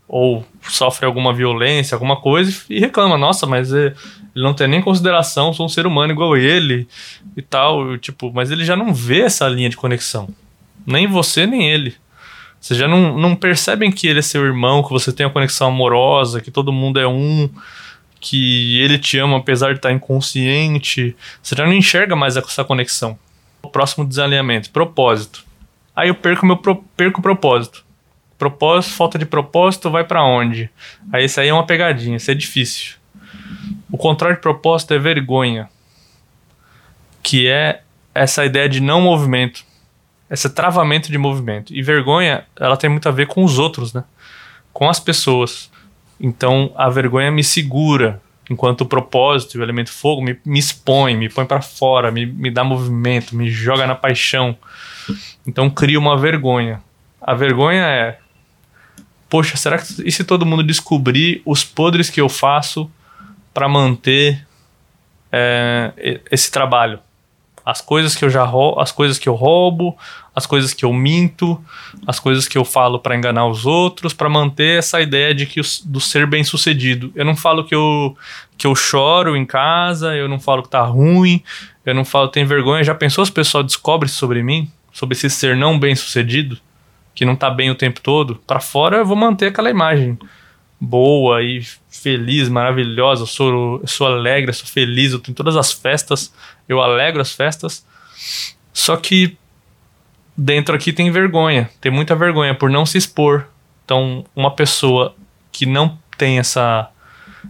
ou 0.08 0.46
sofre 0.62 1.06
alguma 1.06 1.34
violência, 1.34 1.96
alguma 1.96 2.18
coisa, 2.18 2.64
e 2.70 2.80
reclama, 2.80 3.18
nossa, 3.18 3.48
mas 3.48 3.72
ele 3.72 3.96
não 4.36 4.54
tem 4.54 4.68
nem 4.68 4.82
consideração, 4.82 5.54
sou 5.54 5.66
um 5.66 5.70
ser 5.70 5.88
humano 5.88 6.14
igual 6.14 6.38
ele 6.38 6.88
e 7.36 7.42
tal, 7.42 7.98
tipo, 7.98 8.32
mas 8.32 8.52
ele 8.52 8.64
já 8.64 8.76
não 8.76 8.94
vê 8.94 9.22
essa 9.22 9.48
linha 9.48 9.70
de 9.70 9.78
conexão. 9.78 10.30
Nem 10.86 11.08
você, 11.08 11.48
nem 11.48 11.70
ele. 11.70 11.96
Vocês 12.60 12.80
já 12.80 12.88
não, 12.88 13.18
não 13.18 13.36
percebem 13.36 13.92
que 13.92 14.08
ele 14.08 14.20
é 14.20 14.22
seu 14.22 14.46
irmão, 14.46 14.84
que 14.84 14.92
você 14.92 15.12
tem 15.12 15.26
uma 15.26 15.34
conexão 15.34 15.68
amorosa, 15.70 16.40
que 16.40 16.52
todo 16.52 16.72
mundo 16.72 17.00
é 17.00 17.08
um, 17.08 17.50
que 18.24 18.80
ele 18.80 18.98
te 18.98 19.20
ama 19.20 19.38
apesar 19.38 19.74
de 19.74 19.80
estar 19.80 19.92
inconsciente. 19.92 21.14
Você 21.42 21.54
já 21.54 21.66
não 21.66 21.74
enxerga 21.74 22.16
mais 22.16 22.38
essa 22.38 22.64
conexão. 22.64 23.20
O 23.62 23.68
próximo 23.70 24.08
desalinhamento, 24.08 24.70
propósito. 24.70 25.44
Aí 25.94 26.08
eu 26.08 26.16
perco 26.16 26.46
meu 26.46 26.56
pro, 26.56 26.78
perco 26.96 27.20
o 27.20 27.22
propósito. 27.22 27.84
Propósito, 28.40 28.96
falta 28.96 29.20
de 29.20 29.26
propósito, 29.26 29.92
vai 29.92 30.06
para 30.06 30.24
onde? 30.24 30.70
Aí 31.12 31.26
isso 31.26 31.38
aí 31.42 31.50
é 31.50 31.54
uma 31.54 31.66
pegadinha, 31.66 32.16
isso 32.16 32.32
é 32.32 32.34
difícil. 32.34 32.96
O 33.92 33.98
contrário 33.98 34.38
de 34.38 34.42
propósito 34.42 34.94
é 34.94 35.00
vergonha, 35.00 35.70
que 37.22 37.48
é 37.50 37.82
essa 38.16 38.46
ideia 38.46 38.70
de 38.70 38.80
não 38.80 39.02
movimento, 39.02 39.66
esse 40.32 40.50
travamento 40.50 41.12
de 41.12 41.18
movimento. 41.18 41.74
E 41.74 41.82
vergonha, 41.82 42.46
ela 42.58 42.78
tem 42.78 42.90
muito 42.90 43.08
a 43.10 43.12
ver 43.12 43.28
com 43.28 43.44
os 43.44 43.60
outros, 43.60 43.94
né? 43.94 44.06
Com 44.72 44.90
as 44.90 45.00
pessoas. 45.00 45.70
Então 46.24 46.72
a 46.78 46.90
vergonha 46.90 47.30
me 47.30 47.44
segura, 47.44 48.22
enquanto 48.50 48.82
o 48.82 48.86
propósito, 48.86 49.60
o 49.60 49.62
elemento 49.62 49.92
fogo, 49.92 50.22
me, 50.22 50.40
me 50.46 50.58
expõe, 50.58 51.18
me 51.18 51.28
põe 51.28 51.46
para 51.46 51.62
fora, 51.62 52.10
me, 52.10 52.26
me 52.26 52.50
dá 52.50 52.64
movimento, 52.64 53.36
me 53.36 53.52
joga 53.52 53.86
na 53.86 53.94
paixão. 53.94 54.58
Então 55.46 55.70
cria 55.70 56.00
uma 56.00 56.18
vergonha. 56.18 56.82
A 57.22 57.34
vergonha 57.34 57.84
é: 57.84 58.20
poxa, 59.30 59.58
será 59.58 59.78
que 59.78 59.86
e 60.08 60.12
se 60.14 60.24
todo 60.24 60.46
mundo 60.46 60.64
descobrir 60.64 61.42
os 61.46 61.62
podres 61.62 62.10
que 62.10 62.22
eu 62.22 62.30
faço 62.30 62.90
para 63.54 63.68
manter 63.68 64.48
é, 65.30 66.22
esse 66.32 66.50
trabalho? 66.50 67.02
as 67.66 67.82
coisas 67.82 68.16
que 68.16 68.26
eu 68.26 68.30
já 68.30 68.50
as 68.78 68.92
coisas 68.92 69.18
que 69.18 69.30
eu 69.30 69.36
roubo, 69.36 69.98
as 70.36 70.46
coisas 70.46 70.74
que 70.74 70.84
eu 70.84 70.92
minto, 70.92 71.64
as 72.08 72.20
coisas 72.20 72.48
que 72.48 72.58
eu 72.58 72.66
falo 72.66 73.00
para 73.00 73.16
enganar 73.16 73.48
os 73.48 73.66
outros, 73.66 74.14
para 74.14 74.28
manter 74.28 74.80
essa 74.80 75.00
ideia 75.00 75.34
de 75.34 75.46
que 75.46 75.62
do 75.86 76.00
ser 76.00 76.26
bem-sucedido. 76.26 77.12
Eu 77.16 77.24
não 77.24 77.36
falo 77.36 77.64
que 77.64 77.76
eu 77.76 78.16
que 78.58 78.68
eu 78.68 78.76
choro 78.76 79.36
em 79.36 79.46
casa, 79.46 80.16
eu 80.16 80.28
não 80.28 80.40
falo 80.40 80.64
que 80.64 80.70
tá 80.70 80.84
ruim, 80.84 81.42
eu 81.86 81.94
não 81.94 82.06
falo 82.06 82.28
que 82.28 82.36
tenho 82.36 82.48
vergonha. 82.48 82.84
Já 82.84 82.96
pensou 82.96 83.26
se 83.26 83.32
o 83.32 83.34
pessoal 83.34 83.64
descobre 83.64 84.10
sobre 84.10 84.42
mim, 84.42 84.72
sobre 84.92 85.16
esse 85.16 85.30
ser 85.30 85.56
não 85.56 85.78
bem-sucedido, 85.78 86.58
que 87.14 87.26
não 87.26 87.36
tá 87.36 87.50
bem 87.50 87.70
o 87.70 87.76
tempo 87.76 88.02
todo? 88.02 88.36
Para 88.48 88.60
fora 88.60 88.98
eu 88.98 89.06
vou 89.06 89.16
manter 89.16 89.48
aquela 89.48 89.70
imagem 89.70 90.18
boa 90.80 91.42
e 91.42 91.64
feliz, 91.90 92.50
maravilhosa, 92.50 93.24
eu 93.24 93.28
sou, 93.28 93.80
eu 93.82 93.88
sou 93.88 94.08
alegre, 94.08 94.50
eu 94.50 94.54
sou 94.54 94.68
feliz, 94.68 95.14
eu 95.14 95.20
tenho 95.20 95.36
todas 95.36 95.56
as 95.56 95.72
festas, 95.72 96.34
eu 96.68 96.82
alegro 96.82 97.22
as 97.22 97.32
festas. 97.32 97.86
Só 98.74 98.98
que 98.98 99.38
dentro 100.38 100.76
aqui 100.76 100.92
tem 100.92 101.12
vergonha, 101.12 101.70
tem 101.80 101.92
muita 101.92 102.16
vergonha 102.16 102.54
por 102.56 102.70
não 102.70 102.86
se 102.86 102.98
expor. 102.98 103.46
Então, 103.86 104.26
uma 104.36 104.52
pessoa 104.52 105.16
que 105.52 105.66
não 105.66 105.98
tem 106.18 106.40
essa, 106.40 106.90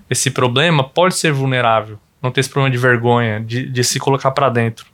esse 0.09 0.31
problema 0.31 0.83
pode 0.83 1.15
ser 1.15 1.31
vulnerável, 1.31 1.99
não 2.21 2.31
ter 2.31 2.41
esse 2.41 2.49
problema 2.49 2.71
de 2.71 2.77
vergonha, 2.77 3.39
de, 3.39 3.67
de 3.69 3.83
se 3.83 3.99
colocar 3.99 4.31
para 4.31 4.49
dentro. 4.49 4.85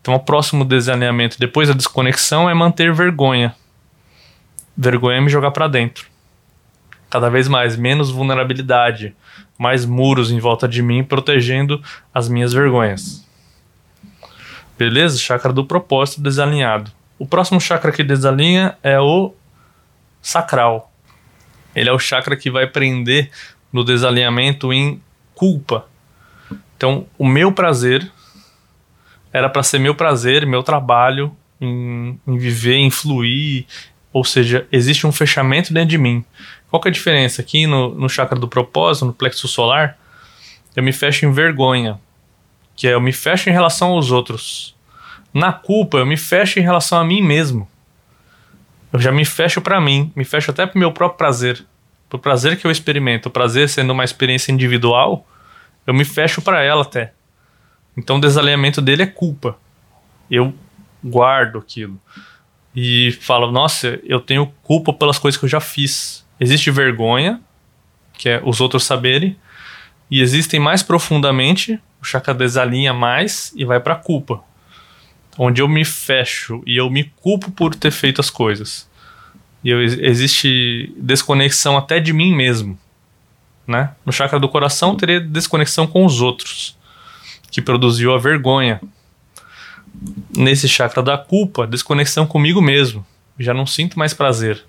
Então, 0.00 0.14
o 0.14 0.20
próximo 0.20 0.64
desalinhamento 0.64 1.38
depois 1.38 1.68
da 1.68 1.74
desconexão 1.74 2.48
é 2.48 2.54
manter 2.54 2.92
vergonha. 2.92 3.54
Vergonha 4.76 5.18
é 5.18 5.20
me 5.20 5.28
jogar 5.28 5.50
para 5.50 5.68
dentro 5.68 6.10
cada 7.10 7.28
vez 7.28 7.48
mais, 7.48 7.76
menos 7.76 8.10
vulnerabilidade, 8.10 9.14
mais 9.58 9.84
muros 9.84 10.30
em 10.30 10.38
volta 10.38 10.68
de 10.68 10.80
mim 10.80 11.02
protegendo 11.02 11.82
as 12.14 12.28
minhas 12.28 12.52
vergonhas. 12.52 13.26
Beleza? 14.78 15.18
Chakra 15.18 15.52
do 15.52 15.64
propósito 15.64 16.22
desalinhado. 16.22 16.92
O 17.20 17.26
próximo 17.26 17.60
chakra 17.60 17.92
que 17.92 18.02
desalinha 18.02 18.78
é 18.82 18.98
o 18.98 19.34
sacral. 20.22 20.90
Ele 21.76 21.90
é 21.90 21.92
o 21.92 21.98
chakra 21.98 22.34
que 22.34 22.50
vai 22.50 22.66
prender 22.66 23.30
no 23.70 23.84
desalinhamento 23.84 24.72
em 24.72 25.02
culpa. 25.34 25.86
Então, 26.74 27.06
o 27.18 27.28
meu 27.28 27.52
prazer 27.52 28.10
era 29.30 29.50
para 29.50 29.62
ser 29.62 29.78
meu 29.78 29.94
prazer, 29.94 30.46
meu 30.46 30.62
trabalho 30.62 31.36
em, 31.60 32.18
em, 32.26 32.38
viver, 32.38 32.76
em 32.76 32.90
fluir. 32.90 33.66
Ou 34.14 34.24
seja, 34.24 34.66
existe 34.72 35.06
um 35.06 35.12
fechamento 35.12 35.74
dentro 35.74 35.90
de 35.90 35.98
mim. 35.98 36.24
Qual 36.70 36.80
que 36.80 36.88
é 36.88 36.90
a 36.90 36.94
diferença? 36.94 37.42
Aqui 37.42 37.66
no, 37.66 37.94
no 37.94 38.08
chakra 38.08 38.38
do 38.38 38.48
propósito, 38.48 39.04
no 39.04 39.12
plexo 39.12 39.46
solar, 39.46 39.98
eu 40.74 40.82
me 40.82 40.90
fecho 40.90 41.26
em 41.26 41.32
vergonha, 41.32 42.00
que 42.74 42.88
é 42.88 42.94
eu 42.94 43.00
me 43.00 43.12
fecho 43.12 43.50
em 43.50 43.52
relação 43.52 43.88
aos 43.88 44.10
outros. 44.10 44.74
Na 45.32 45.52
culpa, 45.52 45.98
eu 45.98 46.06
me 46.06 46.16
fecho 46.16 46.58
em 46.58 46.62
relação 46.62 46.98
a 46.98 47.04
mim 47.04 47.22
mesmo. 47.22 47.68
Eu 48.92 48.98
já 48.98 49.12
me 49.12 49.24
fecho 49.24 49.60
para 49.60 49.80
mim, 49.80 50.12
me 50.16 50.24
fecho 50.24 50.50
até 50.50 50.66
pro 50.66 50.78
meu 50.78 50.90
próprio 50.90 51.18
prazer. 51.18 51.64
Pro 52.08 52.18
prazer 52.18 52.56
que 52.58 52.66
eu 52.66 52.70
experimento, 52.70 53.28
o 53.28 53.32
prazer 53.32 53.68
sendo 53.68 53.92
uma 53.92 54.02
experiência 54.02 54.50
individual, 54.50 55.24
eu 55.86 55.94
me 55.94 56.04
fecho 56.04 56.42
para 56.42 56.62
ela 56.62 56.82
até. 56.82 57.12
Então 57.96 58.16
o 58.16 58.20
desalinhamento 58.20 58.82
dele 58.82 59.02
é 59.04 59.06
culpa. 59.06 59.56
Eu 60.28 60.52
guardo 61.02 61.58
aquilo. 61.58 62.00
E 62.74 63.12
falo, 63.20 63.52
nossa, 63.52 64.00
eu 64.02 64.20
tenho 64.20 64.52
culpa 64.64 64.92
pelas 64.92 65.18
coisas 65.18 65.38
que 65.38 65.44
eu 65.44 65.48
já 65.48 65.60
fiz. 65.60 66.26
Existe 66.40 66.70
vergonha, 66.72 67.40
que 68.14 68.28
é 68.28 68.42
os 68.44 68.60
outros 68.60 68.84
saberem, 68.84 69.36
e 70.10 70.20
existem 70.20 70.58
mais 70.58 70.82
profundamente, 70.82 71.80
o 72.02 72.04
chakra 72.04 72.34
desalinha 72.34 72.92
mais 72.92 73.52
e 73.54 73.64
vai 73.64 73.78
para 73.78 73.94
culpa 73.94 74.42
onde 75.42 75.62
eu 75.62 75.68
me 75.68 75.86
fecho 75.86 76.62
e 76.66 76.76
eu 76.76 76.90
me 76.90 77.04
culpo 77.22 77.50
por 77.50 77.74
ter 77.74 77.90
feito 77.90 78.20
as 78.20 78.28
coisas. 78.28 78.86
E 79.64 79.70
eu, 79.70 79.82
existe 79.82 80.92
desconexão 80.98 81.78
até 81.78 81.98
de 81.98 82.12
mim 82.12 82.36
mesmo. 82.36 82.78
Né? 83.66 83.90
No 84.04 84.12
chakra 84.12 84.38
do 84.38 84.50
coração 84.50 84.94
teria 84.94 85.18
desconexão 85.18 85.86
com 85.86 86.04
os 86.04 86.20
outros, 86.20 86.76
que 87.50 87.62
produziu 87.62 88.14
a 88.14 88.18
vergonha. 88.18 88.82
Nesse 90.36 90.68
chakra 90.68 91.02
da 91.02 91.16
culpa, 91.16 91.66
desconexão 91.66 92.26
comigo 92.26 92.60
mesmo. 92.60 93.04
Já 93.38 93.54
não 93.54 93.64
sinto 93.64 93.98
mais 93.98 94.12
prazer. 94.12 94.62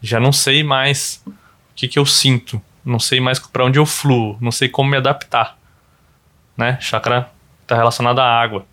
Já 0.00 0.18
não 0.18 0.32
sei 0.32 0.64
mais 0.64 1.22
o 1.26 1.32
que, 1.74 1.88
que 1.88 1.98
eu 1.98 2.06
sinto. 2.06 2.60
Não 2.82 2.98
sei 2.98 3.20
mais 3.20 3.38
para 3.38 3.66
onde 3.66 3.78
eu 3.78 3.84
fluo. 3.84 4.38
Não 4.40 4.50
sei 4.50 4.70
como 4.70 4.90
me 4.90 4.96
adaptar. 4.96 5.58
Né? 6.56 6.78
Chakra 6.80 7.30
está 7.64 7.76
relacionado 7.76 8.18
à 8.18 8.24
água. 8.24 8.64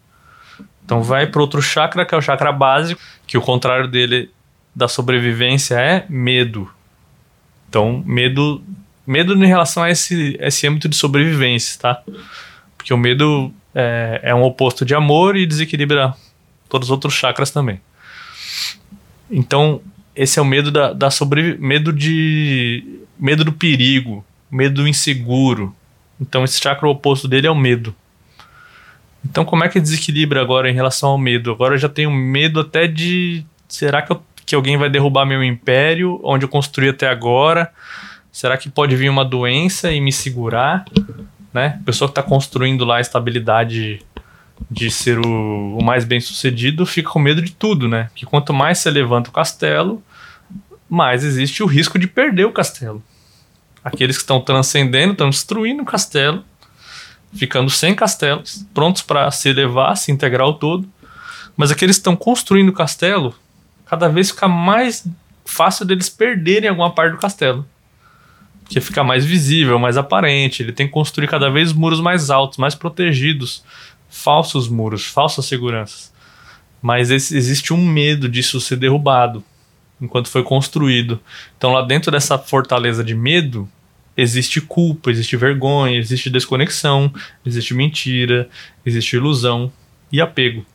Então 0.86 1.02
vai 1.02 1.28
para 1.28 1.42
outro 1.42 1.62
chakra, 1.62 2.06
que 2.06 2.14
é 2.14 2.18
o 2.18 2.22
chakra 2.22 2.52
básico, 2.52 3.02
que 3.26 3.38
o 3.38 3.42
contrário 3.42 3.88
dele 3.88 4.30
da 4.76 4.88
sobrevivência 4.88 5.76
é 5.76 6.06
medo. 6.10 6.70
Então, 7.70 8.04
medo 8.06 8.62
medo 9.06 9.34
em 9.34 9.48
relação 9.48 9.84
a 9.84 9.90
esse, 9.90 10.38
esse 10.40 10.68
âmbito 10.68 10.88
de 10.88 10.96
sobrevivência, 10.96 11.80
tá? 11.80 12.02
Porque 12.78 12.94
o 12.94 12.98
medo 12.98 13.54
é, 13.76 14.22
é 14.24 14.36
um 14.36 14.44
oposto 14.44 14.86
de 14.86 14.96
amor 14.96 15.36
e 15.36 15.46
desequilibra 15.46 16.14
todos 16.70 16.88
os 16.88 16.92
outros 16.92 17.14
chakras 17.14 17.52
também. 17.52 17.82
Então, 19.30 19.82
esse 20.16 20.40
é 20.40 20.42
o 20.42 20.46
medo 20.46 20.72
da, 20.72 20.94
da 20.94 21.10
sobre 21.10 21.58
medo 21.58 21.92
de 21.92 23.02
medo 23.20 23.44
do 23.44 23.54
perigo, 23.54 24.26
medo 24.50 24.82
do 24.82 24.88
inseguro. 24.88 25.76
Então, 26.20 26.44
esse 26.44 26.60
chakra 26.60 26.88
oposto 26.88 27.28
dele 27.28 27.48
é 27.48 27.52
o 27.52 27.56
medo. 27.56 27.96
Então, 29.26 29.46
como 29.46 29.64
é 29.64 29.70
que 29.70 29.80
desequilibra 29.80 30.42
agora 30.42 30.70
em 30.70 30.74
relação 30.74 31.10
ao 31.10 31.18
medo? 31.18 31.52
Agora 31.52 31.76
eu 31.76 31.78
já 31.78 31.90
tenho 31.90 32.12
medo 32.12 32.60
até 32.60 32.88
de. 32.88 33.46
Será 33.68 34.02
que, 34.02 34.12
eu, 34.12 34.22
que 34.46 34.54
alguém 34.54 34.78
vai 34.78 34.90
derrubar 34.90 35.26
meu 35.26 35.44
império, 35.44 36.20
onde 36.24 36.46
eu 36.46 36.50
construí 36.50 36.90
até 36.90 37.08
agora? 37.08 37.72
Será 38.32 38.58
que 38.58 38.70
pode 38.70 38.96
vir 38.96 39.10
uma 39.10 39.24
doença 39.24 39.92
e 39.92 40.02
me 40.02 40.12
segurar? 40.12 40.86
Né? 41.54 41.78
A 41.82 41.86
pessoa 41.86 42.08
que 42.08 42.20
está 42.20 42.24
construindo 42.24 42.84
lá 42.84 42.98
a 42.98 43.02
estabilidade 43.02 44.02
de 44.70 44.90
ser 44.90 45.20
o, 45.20 45.78
o, 45.78 45.84
mais 45.84 46.04
bem 46.04 46.20
sucedido 46.20 46.86
fica 46.86 47.10
com 47.10 47.20
medo 47.20 47.42
de 47.42 47.52
tudo, 47.52 47.88
né? 47.88 48.10
Que 48.16 48.26
quanto 48.26 48.54
mais 48.54 48.80
você 48.80 48.90
levanta 48.90 49.30
o 49.30 49.34
castelo, 49.34 50.04
mais 50.90 51.24
existe 51.24 51.64
o 51.64 51.66
risco 51.66 51.98
de 51.98 52.08
perder 52.08 52.46
o 52.46 52.52
castelo. 52.52 53.04
Aqueles 53.84 54.16
que 54.16 54.24
estão 54.24 54.40
transcendendo, 54.40 55.12
estão 55.12 55.30
destruindo 55.30 55.84
o 55.84 55.86
castelo 55.86 56.44
ficando 57.36 57.70
sem 57.70 57.96
castelos, 57.96 58.66
prontos 58.74 59.02
para 59.02 59.30
se 59.32 59.50
elevar, 59.50 59.96
se 59.98 60.12
integrar 60.12 60.46
ao 60.46 60.54
todo. 60.54 60.88
Mas 61.56 61.72
aqueles 61.72 61.98
que 61.98 62.02
estão 62.02 62.16
construindo 62.16 62.70
o 62.70 62.74
castelo, 62.74 63.36
cada 63.86 64.08
vez 64.08 64.32
fica 64.32 64.48
mais 64.48 65.08
fácil 65.46 65.86
deles 65.86 66.10
perderem 66.10 66.70
alguma 66.70 66.92
parte 66.92 67.14
do 67.14 67.20
castelo. 67.20 67.66
Porque 68.64 68.80
fica 68.80 69.04
mais 69.04 69.26
visível, 69.26 69.78
mais 69.78 69.98
aparente. 69.98 70.64
Ele 70.64 70.72
tem 70.72 70.88
que 70.88 70.94
construir 70.94 71.28
cada 71.28 71.50
vez 71.50 71.74
muros 71.74 72.00
mais 72.00 72.30
altos, 72.30 72.58
mais 72.58 72.74
protegidos. 72.74 73.64
Falsos 74.10 74.70
muros, 74.70 75.06
falsas 75.06 75.46
seguranças. 75.46 76.14
Mas 76.82 77.12
esse, 77.12 77.36
existe 77.36 77.74
um 77.74 77.86
medo 77.86 78.30
disso 78.30 78.60
ser 78.62 78.78
derrubado 78.78 79.44
enquanto 80.02 80.30
foi 80.30 80.44
construído. 80.44 81.20
Então, 81.58 81.72
lá 81.72 81.82
dentro 81.82 82.12
dessa 82.12 82.38
fortaleza 82.38 83.04
de 83.04 83.16
medo, 83.16 83.70
existe 84.16 84.62
culpa, 84.62 85.12
existe 85.12 85.36
vergonha, 85.36 85.98
existe 85.98 86.30
desconexão, 86.30 87.14
existe 87.46 87.74
mentira, 87.74 88.50
existe 88.86 89.16
ilusão 89.16 89.72
e 90.12 90.22
apego. 90.22 90.66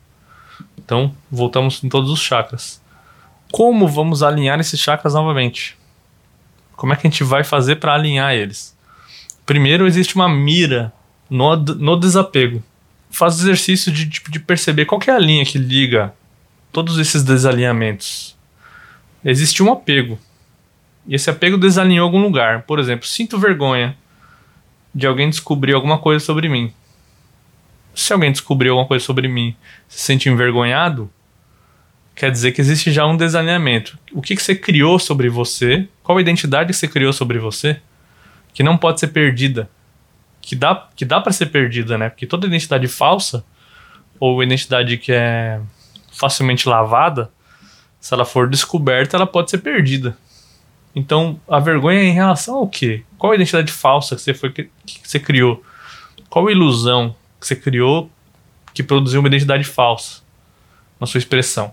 Então, 0.77 1.15
voltamos 1.31 1.83
em 1.83 1.89
todos 1.89 2.09
os 2.09 2.19
chakras. 2.19 2.81
Como 3.51 3.87
vamos 3.87 4.21
alinhar 4.21 4.59
esses 4.59 4.79
chakras 4.79 5.13
novamente? 5.13 5.77
Como 6.75 6.93
é 6.93 6.95
que 6.95 7.07
a 7.07 7.09
gente 7.09 7.23
vai 7.23 7.43
fazer 7.43 7.77
para 7.77 7.93
alinhar 7.93 8.33
eles? 8.33 8.77
Primeiro, 9.45 9.87
existe 9.87 10.15
uma 10.15 10.29
mira 10.29 10.93
no, 11.29 11.55
no 11.55 11.99
desapego. 11.99 12.63
Faz 13.09 13.39
o 13.39 13.43
exercício 13.43 13.91
de, 13.91 14.05
de, 14.05 14.21
de 14.29 14.39
perceber 14.39 14.85
qual 14.85 15.01
é 15.07 15.11
a 15.11 15.19
linha 15.19 15.45
que 15.45 15.57
liga 15.57 16.13
todos 16.71 16.97
esses 16.99 17.23
desalinhamentos. 17.23 18.37
Existe 19.23 19.61
um 19.63 19.71
apego. 19.71 20.19
E 21.09 21.15
esse 21.15 21.27
apego 21.27 21.57
desalinhou 21.57 22.05
algum 22.05 22.21
lugar. 22.21 22.61
Por 22.61 22.77
exemplo, 22.77 23.07
sinto 23.07 23.39
vergonha 23.39 23.97
de 24.93 25.07
alguém 25.07 25.27
descobrir 25.27 25.73
alguma 25.73 25.97
coisa 25.97 26.23
sobre 26.23 26.47
mim. 26.47 26.71
Se 27.95 28.13
alguém 28.13 28.31
descobriu 28.31 28.73
alguma 28.73 28.87
coisa 28.87 29.03
sobre 29.03 29.27
mim, 29.27 29.55
se 29.87 30.01
sente 30.01 30.29
envergonhado, 30.29 31.09
quer 32.13 32.29
dizer 32.31 32.51
que 32.51 32.61
existe 32.61 32.91
já 32.91 33.07
um 33.07 33.17
desalinhamento. 33.17 33.97
O 34.13 34.21
que, 34.21 34.35
que 34.35 34.43
você 34.43 34.53
criou 34.53 34.99
sobre 34.99 35.29
você? 35.29 35.89
Qual 36.03 36.19
identidade 36.19 36.71
que 36.71 36.77
você 36.77 36.87
criou 36.87 37.11
sobre 37.11 37.39
você? 37.39 37.81
Que 38.53 38.61
não 38.61 38.77
pode 38.77 38.99
ser 38.99 39.07
perdida. 39.07 39.67
Que 40.39 40.55
dá, 40.55 40.89
que 40.95 41.05
dá 41.05 41.19
para 41.19 41.33
ser 41.33 41.47
perdida, 41.47 41.97
né? 41.97 42.09
Porque 42.09 42.27
toda 42.27 42.45
identidade 42.45 42.87
falsa, 42.87 43.43
ou 44.19 44.43
identidade 44.43 44.95
que 44.97 45.11
é 45.11 45.59
facilmente 46.11 46.69
lavada, 46.69 47.31
se 47.99 48.13
ela 48.13 48.25
for 48.25 48.47
descoberta, 48.47 49.17
ela 49.17 49.25
pode 49.25 49.49
ser 49.49 49.57
perdida. 49.57 50.15
Então, 50.95 51.39
a 51.47 51.59
vergonha 51.59 51.99
é 51.99 52.05
em 52.05 52.13
relação 52.13 52.55
ao 52.55 52.67
quê? 52.67 53.03
Qual 53.17 53.31
a 53.31 53.35
identidade 53.35 53.71
falsa 53.71 54.15
que 54.15 54.21
você, 54.21 54.33
foi, 54.33 54.51
que 54.51 54.69
você 55.03 55.19
criou? 55.19 55.63
Qual 56.29 56.47
a 56.47 56.51
ilusão 56.51 57.15
que 57.39 57.47
você 57.47 57.55
criou 57.55 58.09
que 58.73 58.83
produziu 58.83 59.19
uma 59.19 59.27
identidade 59.27 59.63
falsa 59.63 60.21
na 60.99 61.05
sua 61.05 61.19
expressão? 61.19 61.71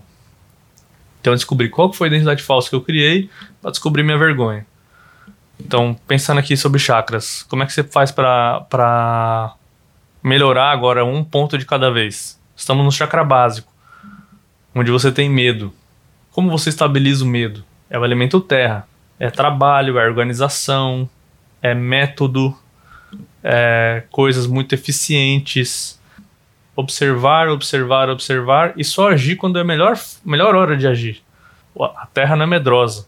Então, 1.19 1.33
eu 1.33 1.37
descobri 1.37 1.69
qual 1.69 1.91
foi 1.91 2.07
a 2.07 2.11
identidade 2.11 2.43
falsa 2.43 2.69
que 2.69 2.75
eu 2.75 2.81
criei 2.81 3.29
para 3.61 3.71
descobrir 3.71 4.03
minha 4.03 4.17
vergonha. 4.17 4.65
Então, 5.59 5.97
pensando 6.07 6.39
aqui 6.39 6.55
sobre 6.55 6.79
chakras, 6.79 7.43
como 7.49 7.63
é 7.63 7.65
que 7.65 7.73
você 7.73 7.83
faz 7.83 8.11
para 8.11 9.55
melhorar 10.23 10.71
agora 10.71 11.03
um 11.03 11.23
ponto 11.23 11.57
de 11.57 11.65
cada 11.65 11.89
vez? 11.89 12.39
Estamos 12.55 12.85
no 12.85 12.91
chakra 12.91 13.23
básico, 13.23 13.71
onde 14.75 14.91
você 14.91 15.11
tem 15.11 15.27
medo. 15.27 15.73
Como 16.31 16.51
você 16.51 16.69
estabiliza 16.69 17.25
o 17.25 17.27
medo? 17.27 17.63
É 17.89 17.97
o 17.97 18.05
elemento 18.05 18.39
terra 18.39 18.87
é 19.19 19.29
trabalho, 19.29 19.97
é 19.97 20.07
organização, 20.07 21.09
é 21.61 21.73
método, 21.73 22.55
é 23.43 24.03
coisas 24.11 24.47
muito 24.47 24.73
eficientes. 24.73 25.99
Observar, 26.75 27.49
observar, 27.49 28.09
observar 28.09 28.73
e 28.77 28.83
só 28.83 29.09
agir 29.09 29.35
quando 29.35 29.57
é 29.57 29.61
a 29.61 29.65
melhor, 29.65 29.97
melhor 30.23 30.53
hora 30.53 30.77
de 30.77 30.87
agir. 30.87 31.23
A 31.79 32.07
Terra 32.13 32.35
não 32.35 32.43
é 32.43 32.47
medrosa. 32.47 33.07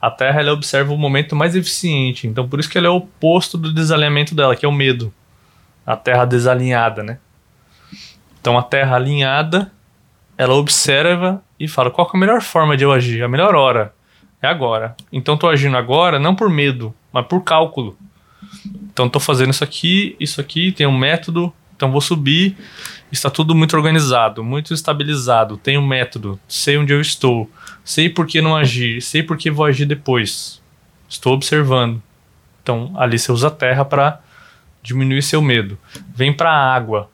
A 0.00 0.10
Terra 0.10 0.40
ela 0.40 0.52
observa 0.52 0.92
o 0.92 0.98
momento 0.98 1.36
mais 1.36 1.54
eficiente. 1.54 2.26
Então 2.26 2.48
por 2.48 2.58
isso 2.58 2.68
que 2.68 2.76
ela 2.76 2.88
é 2.88 2.90
o 2.90 2.96
oposto 2.96 3.56
do 3.56 3.72
desalinhamento 3.72 4.34
dela, 4.34 4.56
que 4.56 4.66
é 4.66 4.68
o 4.68 4.72
medo. 4.72 5.14
A 5.86 5.96
Terra 5.96 6.24
desalinhada, 6.24 7.02
né? 7.04 7.18
Então 8.40 8.58
a 8.58 8.62
Terra 8.62 8.96
alinhada, 8.96 9.70
ela 10.36 10.54
observa 10.54 11.42
e 11.58 11.68
fala 11.68 11.90
qual 11.90 12.10
é 12.12 12.16
a 12.16 12.20
melhor 12.20 12.40
forma 12.40 12.76
de 12.76 12.84
eu 12.84 12.92
agir, 12.92 13.22
a 13.22 13.28
melhor 13.28 13.54
hora. 13.54 13.92
É 14.40 14.46
agora. 14.46 14.96
Então 15.12 15.36
tô 15.36 15.48
agindo 15.48 15.76
agora 15.76 16.18
não 16.18 16.34
por 16.34 16.48
medo, 16.48 16.94
mas 17.12 17.26
por 17.26 17.42
cálculo. 17.42 17.96
Então 18.92 19.08
tô 19.08 19.18
fazendo 19.18 19.50
isso 19.50 19.64
aqui, 19.64 20.16
isso 20.18 20.40
aqui, 20.40 20.72
tem 20.72 20.86
um 20.86 20.96
método, 20.96 21.52
Então 21.76 21.92
vou 21.92 22.00
subir, 22.00 22.56
está 23.12 23.30
tudo 23.30 23.54
muito 23.54 23.76
organizado, 23.76 24.42
muito 24.42 24.74
estabilizado, 24.74 25.56
tenho 25.56 25.80
método, 25.80 26.38
sei 26.48 26.76
onde 26.76 26.92
eu 26.92 27.00
estou, 27.00 27.48
sei 27.84 28.08
por 28.08 28.26
que 28.26 28.40
não 28.40 28.56
agir, 28.56 29.00
sei 29.00 29.22
por 29.22 29.36
que 29.36 29.50
vou 29.50 29.64
agir 29.64 29.86
depois. 29.86 30.60
Estou 31.08 31.34
observando. 31.34 32.02
Então 32.62 32.92
ali 32.96 33.18
você 33.18 33.32
usa 33.32 33.48
a 33.48 33.52
terra 33.52 33.84
para 33.84 34.20
diminuir 34.82 35.22
seu 35.22 35.40
medo. 35.40 35.78
Vem 36.14 36.32
para 36.32 36.50
a 36.50 36.74
água. 36.74 37.10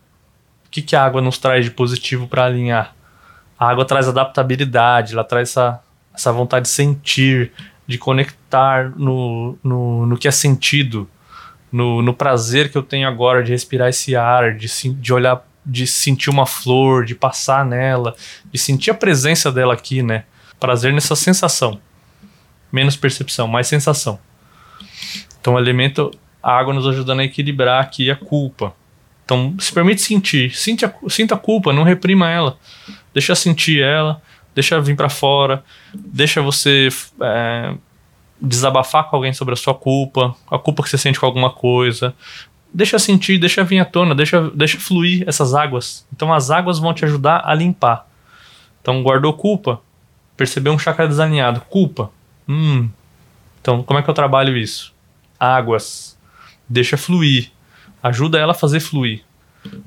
O 0.67 0.71
que, 0.71 0.83
que 0.83 0.97
a 0.97 1.05
água 1.05 1.21
nos 1.21 1.39
traz 1.39 1.65
de 1.65 1.71
positivo 1.71 2.27
para 2.27 2.47
alinhar? 2.47 2.95
A 3.59 3.69
água 3.69 3.85
traz 3.85 4.09
adaptabilidade, 4.09 5.13
ela 5.13 5.23
traz 5.23 5.51
essa, 5.51 5.81
essa 6.15 6.33
vontade 6.33 6.67
de 6.67 6.71
sentir, 6.71 7.53
de 7.87 7.99
conectar 7.99 8.91
no, 8.97 9.59
no, 9.63 10.07
no 10.07 10.17
que 10.17 10.29
é 10.29 10.31
sentido, 10.31 11.09
no, 11.71 12.01
no 12.01 12.15
prazer 12.15 12.71
que 12.71 12.79
eu 12.79 12.83
tenho 12.83 13.09
agora 13.09 13.43
de 13.43 13.51
respirar 13.51 13.89
esse 13.89 14.15
ar, 14.15 14.55
de, 14.55 14.69
de 14.93 15.13
olhar, 15.13 15.45
de 15.67 15.87
sentir 15.87 16.31
uma 16.31 16.47
flor, 16.47 17.05
de 17.05 17.15
passar 17.15 17.65
nela, 17.65 18.15
de 18.53 18.59
sentir 18.59 18.93
a 18.93 18.95
presença 18.95 19.51
dela 19.51 19.75
aqui, 19.75 20.03
né? 20.03 20.25
Prazer 20.61 20.93
nessa 20.93 21.17
sensação. 21.17 21.81
Menos 22.71 22.97
percepção, 22.97 23.49
mais 23.49 23.67
sensação. 23.67 24.19
Então, 25.41 25.55
o 25.55 25.59
elemento, 25.59 26.13
a 26.43 26.57
água 26.57 26.73
nos 26.73 26.87
ajudando 26.87 27.21
a 27.21 27.25
equilibrar 27.25 27.83
aqui 27.83 28.11
a 28.11 28.17
culpa. 28.17 28.75
Então, 29.25 29.55
se 29.59 29.73
permite 29.73 30.01
sentir. 30.01 30.55
Sinta, 30.55 30.95
sinta 31.09 31.35
a 31.35 31.39
culpa, 31.39 31.73
não 31.73 31.83
reprima 31.83 32.31
ela. 32.31 32.57
Deixa 33.13 33.35
sentir 33.35 33.83
ela 33.83 34.23
deixa 34.55 34.81
vir 34.81 34.97
para 34.97 35.09
fora, 35.09 35.65
deixa 35.95 36.41
você 36.41 36.89
é, 37.21 37.75
desabafar 38.41 39.09
com 39.09 39.17
alguém 39.17 39.33
sobre 39.33 39.55
a 39.55 39.57
sua 39.57 39.75
culpa, 39.75 40.35
a 40.51 40.59
culpa 40.59 40.83
que 40.83 40.89
você 40.89 40.99
sente 40.99 41.19
com 41.19 41.27
alguma 41.27 41.51
coisa. 41.51 42.15
Deixa 42.73 42.99
sentir, 42.99 43.39
deixa 43.39 43.63
vir 43.65 43.79
à 43.79 43.85
tona, 43.85 44.15
deixa, 44.15 44.51
deixa 44.51 44.79
fluir 44.79 45.25
essas 45.27 45.55
águas. 45.55 46.07
Então 46.13 46.33
as 46.33 46.51
águas 46.51 46.79
vão 46.79 46.93
te 46.93 47.05
ajudar 47.05 47.43
a 47.45 47.55
limpar. 47.55 48.07
Então 48.81 49.03
guardou 49.03 49.33
culpa, 49.33 49.81
percebeu 50.37 50.73
um 50.73 50.79
chakra 50.79 51.09
desalinhado, 51.09 51.61
culpa. 51.63 52.11
Hum. 52.49 52.89
Então 53.61 53.83
como 53.83 53.99
é 53.99 54.03
que 54.03 54.11
eu 54.11 54.15
trabalho 54.15 54.57
isso? 54.57 54.93
Águas. 55.39 56.19
Deixa 56.69 56.97
fluir. 56.97 57.51
Ajuda 58.03 58.39
ela 58.39 58.53
a 58.53 58.57
fazer 58.57 58.81
fluir. 58.81 59.23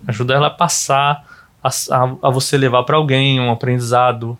Ajuda 0.07 0.33
ela 0.33 0.47
a 0.47 0.51
passar 0.51 1.25
a, 1.63 1.69
a, 1.69 2.27
a 2.27 2.29
você 2.29 2.57
levar 2.57 2.83
para 2.83 2.97
alguém 2.97 3.39
um 3.39 3.51
aprendizado, 3.51 4.37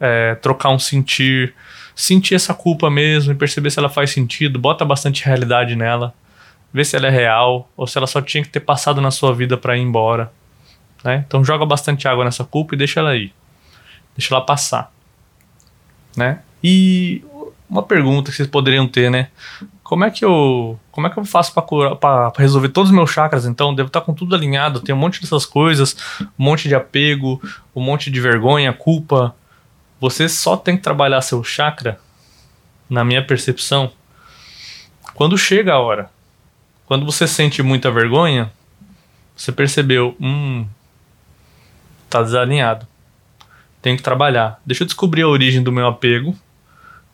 é, 0.00 0.34
trocar 0.36 0.70
um 0.70 0.78
sentir, 0.78 1.54
sentir 1.94 2.34
essa 2.34 2.54
culpa 2.54 2.90
mesmo 2.90 3.32
e 3.32 3.34
perceber 3.34 3.70
se 3.70 3.78
ela 3.78 3.88
faz 3.88 4.10
sentido, 4.10 4.58
bota 4.58 4.84
bastante 4.84 5.24
realidade 5.24 5.74
nela, 5.74 6.14
vê 6.72 6.84
se 6.84 6.96
ela 6.96 7.06
é 7.06 7.10
real 7.10 7.70
ou 7.76 7.86
se 7.86 7.98
ela 7.98 8.06
só 8.06 8.20
tinha 8.20 8.42
que 8.42 8.50
ter 8.50 8.60
passado 8.60 9.00
na 9.00 9.10
sua 9.10 9.34
vida 9.34 9.56
para 9.56 9.76
ir 9.76 9.80
embora. 9.80 10.32
Né? 11.04 11.24
Então 11.26 11.44
joga 11.44 11.64
bastante 11.64 12.08
água 12.08 12.24
nessa 12.24 12.44
culpa 12.44 12.74
e 12.74 12.78
deixa 12.78 13.00
ela 13.00 13.16
ir, 13.16 13.32
deixa 14.16 14.34
ela 14.34 14.44
passar. 14.44 14.92
Né? 16.16 16.40
E 16.62 17.22
uma 17.68 17.82
pergunta 17.82 18.30
que 18.30 18.36
vocês 18.36 18.48
poderiam 18.48 18.88
ter, 18.88 19.10
né? 19.10 19.28
Como 19.82 20.04
é 20.04 20.10
que 20.10 20.24
eu, 20.24 20.78
como 20.90 21.06
é 21.06 21.10
que 21.10 21.18
eu 21.18 21.24
faço 21.24 21.52
para 21.52 22.32
resolver 22.36 22.70
todos 22.70 22.90
os 22.90 22.96
meus 22.96 23.10
chakras? 23.10 23.46
Então, 23.46 23.74
devo 23.74 23.88
estar 23.88 24.00
com 24.00 24.14
tudo 24.14 24.34
alinhado, 24.34 24.80
tem 24.80 24.94
um 24.94 24.98
monte 24.98 25.20
dessas 25.20 25.46
coisas, 25.46 25.96
um 26.20 26.44
monte 26.44 26.68
de 26.68 26.74
apego, 26.74 27.40
um 27.74 27.82
monte 27.82 28.10
de 28.10 28.20
vergonha, 28.20 28.72
culpa, 28.72 29.34
você 30.00 30.28
só 30.28 30.56
tem 30.56 30.76
que 30.76 30.82
trabalhar 30.82 31.20
seu 31.22 31.42
chakra, 31.42 32.00
na 32.88 33.04
minha 33.04 33.24
percepção, 33.24 33.92
quando 35.14 35.36
chega 35.36 35.74
a 35.74 35.78
hora. 35.78 36.10
Quando 36.86 37.04
você 37.04 37.26
sente 37.26 37.62
muita 37.62 37.90
vergonha, 37.90 38.50
você 39.36 39.52
percebeu, 39.52 40.16
hum, 40.18 40.66
tá 42.08 42.22
desalinhado. 42.22 42.86
Tenho 43.82 43.96
que 43.96 44.02
trabalhar. 44.02 44.58
Deixa 44.64 44.84
eu 44.84 44.86
descobrir 44.86 45.22
a 45.22 45.28
origem 45.28 45.62
do 45.62 45.70
meu 45.70 45.86
apego, 45.86 46.34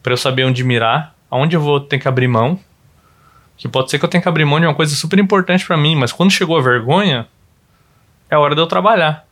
para 0.03 0.13
eu 0.13 0.17
saber 0.17 0.45
onde 0.45 0.63
mirar, 0.63 1.15
aonde 1.29 1.57
eu 1.57 1.61
vou 1.61 1.81
ter 1.81 1.99
que 1.99 2.07
abrir 2.07 2.29
mão. 2.29 2.61
Que 3.57 3.67
pode 3.67 3.91
ser 3.91 3.99
que 3.99 4.05
eu 4.05 4.09
tenha 4.09 4.23
que 4.23 4.29
abrir 4.29 4.45
mão 4.45 4.61
de 4.61 4.67
uma 4.67 4.75
coisa 4.75 4.95
super 4.95 5.19
importante 5.19 5.67
para 5.67 5.77
mim, 5.77 5.97
mas 5.97 6.13
quando 6.13 6.31
chegou 6.31 6.57
a 6.57 6.63
vergonha, 6.63 7.27
é 8.31 8.37
hora 8.37 8.55
de 8.55 8.61
eu 8.61 8.67
trabalhar. 8.67 9.27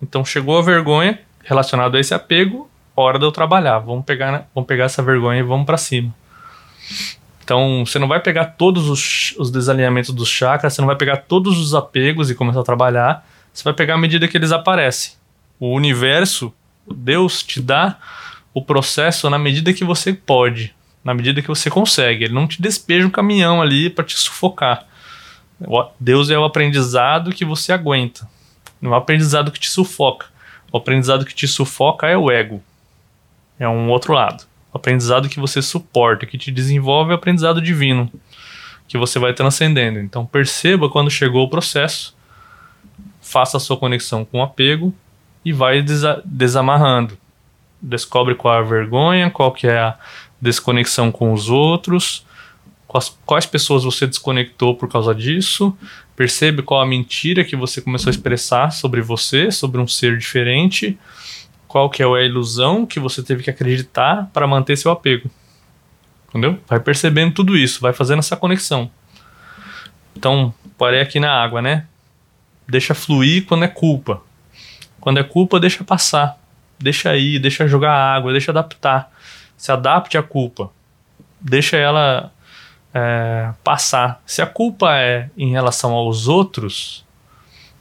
Então 0.00 0.24
chegou 0.24 0.58
a 0.58 0.62
vergonha 0.62 1.20
relacionado 1.42 1.96
a 1.96 2.00
esse 2.00 2.14
apego, 2.14 2.69
hora 2.94 3.18
de 3.18 3.24
eu 3.24 3.32
trabalhar. 3.32 3.78
Vamos 3.78 4.04
pegar, 4.04 4.48
vamos 4.54 4.66
pegar 4.66 4.84
essa 4.84 5.02
vergonha 5.02 5.40
e 5.40 5.42
vamos 5.42 5.66
para 5.66 5.76
cima. 5.76 6.14
Então, 7.42 7.84
você 7.84 7.98
não 7.98 8.06
vai 8.06 8.20
pegar 8.20 8.44
todos 8.44 8.88
os, 8.88 9.34
os 9.38 9.50
desalinhamentos 9.50 10.14
dos 10.14 10.28
chakras, 10.28 10.72
você 10.72 10.80
não 10.80 10.86
vai 10.86 10.96
pegar 10.96 11.16
todos 11.18 11.58
os 11.58 11.74
apegos 11.74 12.30
e 12.30 12.34
começar 12.34 12.60
a 12.60 12.64
trabalhar. 12.64 13.26
Você 13.52 13.64
vai 13.64 13.72
pegar 13.72 13.94
à 13.94 13.98
medida 13.98 14.28
que 14.28 14.36
eles 14.36 14.52
aparecem. 14.52 15.14
O 15.58 15.74
universo, 15.74 16.54
Deus 16.88 17.42
te 17.42 17.60
dá 17.60 17.98
o 18.54 18.62
processo 18.62 19.28
na 19.28 19.38
medida 19.38 19.72
que 19.72 19.84
você 19.84 20.12
pode, 20.12 20.74
na 21.04 21.12
medida 21.12 21.42
que 21.42 21.48
você 21.48 21.68
consegue. 21.68 22.24
Ele 22.24 22.34
não 22.34 22.46
te 22.46 22.62
despeja 22.62 23.06
um 23.06 23.10
caminhão 23.10 23.60
ali 23.60 23.90
para 23.90 24.04
te 24.04 24.18
sufocar. 24.18 24.86
Deus 25.98 26.30
é 26.30 26.38
o 26.38 26.44
aprendizado 26.44 27.32
que 27.32 27.44
você 27.44 27.72
aguenta, 27.72 28.28
não 28.80 28.92
é 28.92 28.94
o 28.94 28.98
aprendizado 28.98 29.50
que 29.50 29.60
te 29.60 29.68
sufoca. 29.68 30.26
O 30.72 30.78
aprendizado 30.78 31.24
que 31.24 31.34
te 31.34 31.48
sufoca 31.48 32.06
é 32.06 32.16
o 32.16 32.30
ego. 32.30 32.62
É 33.60 33.68
um 33.68 33.90
outro 33.90 34.14
lado. 34.14 34.44
O 34.72 34.78
aprendizado 34.78 35.28
que 35.28 35.38
você 35.38 35.60
suporta, 35.60 36.24
que 36.24 36.38
te 36.38 36.50
desenvolve 36.50 37.10
é 37.10 37.14
o 37.14 37.18
aprendizado 37.18 37.60
divino, 37.60 38.10
que 38.88 38.96
você 38.96 39.18
vai 39.18 39.34
transcendendo. 39.34 39.98
Então 39.98 40.24
perceba 40.24 40.88
quando 40.88 41.10
chegou 41.10 41.44
o 41.44 41.50
processo, 41.50 42.16
faça 43.20 43.58
a 43.58 43.60
sua 43.60 43.76
conexão 43.76 44.24
com 44.24 44.38
o 44.38 44.42
apego 44.42 44.94
e 45.44 45.52
vai 45.52 45.82
desa 45.82 46.22
desamarrando. 46.24 47.18
Descobre 47.82 48.34
qual 48.34 48.54
é 48.54 48.58
a 48.58 48.62
vergonha, 48.62 49.30
qual 49.30 49.52
que 49.52 49.66
é 49.66 49.78
a 49.78 49.98
desconexão 50.40 51.12
com 51.12 51.32
os 51.34 51.50
outros, 51.50 52.24
quais, 52.86 53.14
quais 53.26 53.46
pessoas 53.46 53.84
você 53.84 54.06
desconectou 54.06 54.74
por 54.74 54.88
causa 54.88 55.14
disso, 55.14 55.76
percebe 56.16 56.62
qual 56.62 56.80
a 56.80 56.86
mentira 56.86 57.44
que 57.44 57.56
você 57.56 57.80
começou 57.82 58.08
a 58.08 58.12
expressar 58.12 58.70
sobre 58.70 59.02
você, 59.02 59.50
sobre 59.50 59.80
um 59.80 59.86
ser 59.86 60.16
diferente 60.16 60.98
qual 61.70 61.88
que 61.88 62.02
é 62.02 62.04
a 62.04 62.22
ilusão 62.24 62.84
que 62.84 62.98
você 62.98 63.22
teve 63.22 63.44
que 63.44 63.50
acreditar 63.50 64.28
para 64.32 64.44
manter 64.44 64.76
seu 64.76 64.90
apego. 64.90 65.30
Entendeu? 66.28 66.58
Vai 66.66 66.80
percebendo 66.80 67.32
tudo 67.32 67.56
isso, 67.56 67.80
vai 67.80 67.92
fazendo 67.92 68.18
essa 68.18 68.36
conexão. 68.36 68.90
Então, 70.16 70.52
parei 70.76 71.00
aqui 71.00 71.20
na 71.20 71.30
água, 71.32 71.62
né? 71.62 71.86
Deixa 72.66 72.92
fluir 72.92 73.46
quando 73.46 73.62
é 73.62 73.68
culpa. 73.68 74.20
Quando 75.00 75.20
é 75.20 75.22
culpa, 75.22 75.60
deixa 75.60 75.84
passar. 75.84 76.36
Deixa 76.76 77.16
ir, 77.16 77.38
deixa 77.38 77.68
jogar 77.68 77.92
água, 77.92 78.32
deixa 78.32 78.50
adaptar. 78.50 79.08
Se 79.56 79.70
adapte 79.70 80.18
à 80.18 80.24
culpa. 80.24 80.72
Deixa 81.40 81.76
ela 81.76 82.32
é, 82.92 83.52
passar. 83.62 84.20
Se 84.26 84.42
a 84.42 84.46
culpa 84.46 84.96
é 84.96 85.30
em 85.38 85.52
relação 85.52 85.92
aos 85.92 86.26
outros, 86.26 87.04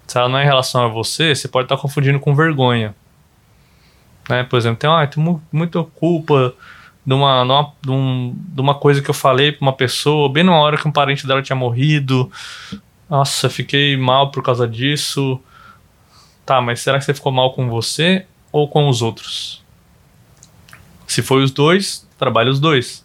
se 0.06 0.15
ela 0.15 0.30
não 0.30 0.38
é 0.38 0.43
em 0.43 0.47
relação 0.47 0.86
a 0.86 0.88
você, 0.88 1.34
você 1.34 1.47
pode 1.47 1.65
estar 1.65 1.78
confundindo 1.78 2.19
com 2.19 2.36
vergonha. 2.36 2.93
Né? 4.29 4.43
Por 4.43 4.57
exemplo, 4.57 4.77
tem, 4.77 4.89
ah, 4.89 5.07
tem 5.07 5.41
muita 5.51 5.83
culpa 5.83 6.53
de 7.03 7.13
uma, 7.13 7.43
numa, 7.43 7.73
de, 7.81 8.33
de 8.53 8.61
uma 8.61 8.75
coisa 8.75 9.01
que 9.01 9.09
eu 9.09 9.13
falei 9.13 9.51
pra 9.51 9.63
uma 9.63 9.73
pessoa, 9.73 10.31
bem 10.31 10.43
na 10.43 10.55
hora 10.55 10.77
que 10.77 10.87
um 10.87 10.91
parente 10.91 11.25
dela 11.25 11.41
tinha 11.41 11.55
morrido. 11.55 12.31
Nossa, 13.09 13.49
fiquei 13.49 13.97
mal 13.97 14.29
por 14.29 14.43
causa 14.43 14.67
disso. 14.67 15.41
Tá, 16.45 16.61
mas 16.61 16.79
será 16.79 16.99
que 16.99 17.05
você 17.05 17.13
ficou 17.13 17.31
mal 17.31 17.53
com 17.53 17.67
você 17.67 18.25
ou 18.51 18.67
com 18.67 18.87
os 18.87 19.01
outros? 19.01 19.63
Se 21.07 21.23
foi 21.23 21.43
os 21.43 21.49
dois, 21.49 22.07
trabalhe 22.17 22.51
os 22.51 22.59
dois. 22.59 23.03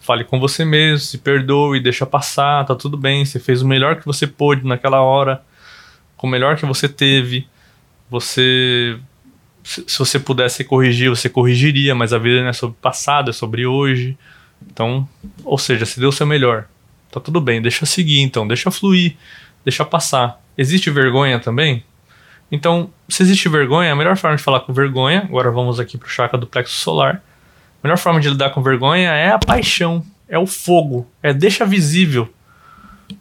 Fale 0.00 0.24
com 0.24 0.38
você 0.38 0.64
mesmo, 0.64 0.98
se 0.98 1.18
perdoe, 1.18 1.80
deixa 1.80 2.06
passar, 2.06 2.64
tá 2.64 2.74
tudo 2.74 2.96
bem. 2.96 3.24
Você 3.24 3.38
fez 3.38 3.62
o 3.62 3.66
melhor 3.66 3.96
que 3.96 4.06
você 4.06 4.26
pôde 4.26 4.66
naquela 4.66 5.00
hora, 5.00 5.42
com 6.16 6.26
o 6.26 6.30
melhor 6.30 6.56
que 6.56 6.66
você 6.66 6.88
teve. 6.88 7.46
Você 8.08 8.98
se, 9.66 9.98
você 9.98 10.20
pudesse 10.20 10.62
corrigir, 10.62 11.10
você 11.10 11.28
corrigiria, 11.28 11.92
mas 11.92 12.12
a 12.12 12.18
vida 12.18 12.40
não 12.40 12.48
é 12.48 12.52
sobre 12.52 12.76
passado, 12.80 13.30
é 13.30 13.32
sobre 13.32 13.66
hoje. 13.66 14.16
Então, 14.64 15.08
ou 15.44 15.58
seja, 15.58 15.84
se 15.84 15.98
deu 15.98 16.10
o 16.10 16.12
seu 16.12 16.24
melhor. 16.24 16.66
Tá 17.10 17.18
tudo 17.18 17.40
bem, 17.40 17.60
deixa 17.60 17.84
seguir 17.84 18.20
então, 18.20 18.46
deixa 18.46 18.70
fluir, 18.70 19.16
deixa 19.64 19.84
passar. 19.84 20.40
Existe 20.56 20.88
vergonha 20.88 21.40
também? 21.40 21.82
Então, 22.50 22.90
se 23.08 23.24
existe 23.24 23.48
vergonha, 23.48 23.92
a 23.92 23.96
melhor 23.96 24.16
forma 24.16 24.36
de 24.36 24.42
falar 24.42 24.60
com 24.60 24.72
vergonha, 24.72 25.22
agora 25.24 25.50
vamos 25.50 25.80
aqui 25.80 25.98
pro 25.98 26.08
chakra 26.08 26.38
do 26.38 26.46
plexo 26.46 26.76
solar. 26.76 27.20
A 27.82 27.86
melhor 27.88 27.98
forma 27.98 28.20
de 28.20 28.28
lidar 28.28 28.50
com 28.50 28.62
vergonha 28.62 29.10
é 29.10 29.30
a 29.30 29.38
paixão, 29.38 30.04
é 30.28 30.38
o 30.38 30.46
fogo, 30.46 31.10
é 31.20 31.34
deixa 31.34 31.66
visível. 31.66 32.32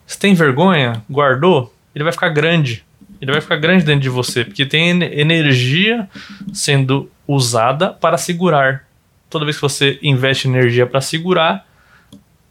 Se 0.05 0.19
tem 0.19 0.35
vergonha, 0.35 1.03
guardou, 1.09 1.73
ele 1.95 2.03
vai 2.03 2.13
ficar 2.13 2.29
grande 2.29 2.84
ele 3.21 3.31
vai 3.31 3.41
ficar 3.41 3.57
grande 3.57 3.83
dentro 3.83 4.01
de 4.01 4.09
você, 4.09 4.43
porque 4.43 4.65
tem 4.65 4.89
energia 4.89 6.09
sendo 6.53 7.09
usada 7.27 7.91
para 7.91 8.17
segurar. 8.17 8.85
Toda 9.29 9.45
vez 9.45 9.57
que 9.57 9.61
você 9.61 9.99
investe 10.01 10.47
energia 10.47 10.85
para 10.85 11.01
segurar, 11.01 11.65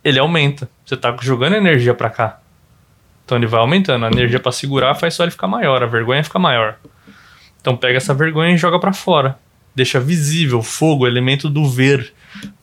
ele 0.02 0.18
aumenta. 0.18 0.68
Você 0.84 0.94
está 0.94 1.16
jogando 1.20 1.54
energia 1.54 1.94
para 1.94 2.10
cá. 2.10 2.40
Então 3.24 3.38
ele 3.38 3.46
vai 3.46 3.60
aumentando. 3.60 4.04
A 4.04 4.10
energia 4.10 4.38
para 4.38 4.52
segurar 4.52 4.94
faz 4.94 5.14
só 5.14 5.22
ele 5.22 5.30
ficar 5.30 5.48
maior, 5.48 5.82
a 5.82 5.86
vergonha 5.86 6.22
fica 6.22 6.38
maior. 6.38 6.76
Então 7.60 7.76
pega 7.76 7.96
essa 7.96 8.12
vergonha 8.12 8.54
e 8.54 8.58
joga 8.58 8.78
para 8.78 8.92
fora. 8.92 9.38
Deixa 9.74 9.98
visível, 9.98 10.62
fogo, 10.62 11.06
elemento 11.06 11.48
do 11.48 11.68
ver, 11.68 12.12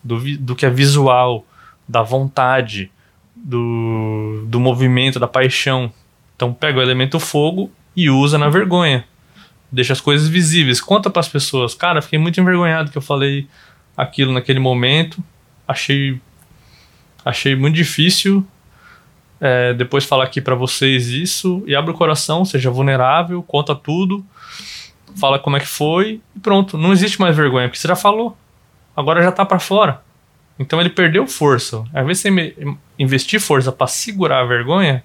do, 0.04 0.20
do 0.38 0.56
que 0.56 0.66
é 0.66 0.70
visual, 0.70 1.46
da 1.88 2.02
vontade, 2.02 2.92
do, 3.36 4.46
do 4.48 4.60
movimento, 4.60 5.20
da 5.20 5.28
paixão. 5.28 5.92
Então 6.36 6.54
pega 6.54 6.80
o 6.80 6.82
elemento 6.82 7.20
fogo 7.20 7.72
e 7.96 8.10
usa 8.10 8.38
na 8.38 8.50
vergonha. 8.50 9.06
Deixa 9.72 9.94
as 9.94 10.02
coisas 10.02 10.28
visíveis. 10.28 10.82
Conta 10.82 11.10
para 11.10 11.20
as 11.20 11.30
pessoas. 11.30 11.74
Cara, 11.74 12.02
fiquei 12.02 12.20
muito 12.20 12.40
envergonhado 12.40 12.92
que 12.92 12.98
eu 12.98 13.02
falei 13.02 13.48
aquilo 13.96 14.34
naquele 14.34 14.60
momento. 14.60 15.24
Achei 15.68 16.20
achei 17.24 17.56
muito 17.56 17.76
difícil 17.76 18.46
é, 19.42 19.74
depois 19.74 20.06
falar 20.06 20.26
aqui 20.26 20.40
para 20.40 20.54
vocês 20.54 21.08
isso 21.08 21.64
e 21.66 21.76
abre 21.76 21.92
o 21.92 21.96
coração, 21.96 22.46
seja 22.46 22.70
vulnerável, 22.70 23.42
conta 23.42 23.76
tudo, 23.76 24.24
fala 25.20 25.40
como 25.40 25.58
é 25.58 25.60
que 25.60 25.68
foi 25.68 26.22
e 26.36 26.40
pronto. 26.40 26.78
Não 26.78 26.94
existe 26.94 27.20
mais 27.20 27.36
vergonha, 27.36 27.68
porque 27.68 27.80
você 27.80 27.88
já 27.88 27.96
falou. 27.96 28.38
Agora 28.96 29.24
já 29.24 29.32
tá 29.32 29.44
para 29.44 29.58
fora. 29.58 30.02
Então 30.60 30.80
ele 30.80 30.92
perdeu 30.92 31.26
força. 31.26 31.84
Às 31.92 32.06
vezes 32.06 32.22
você 32.22 32.76
investir 33.00 33.40
força 33.40 33.72
para 33.72 33.88
segurar 33.88 34.42
a 34.42 34.46
vergonha, 34.46 35.04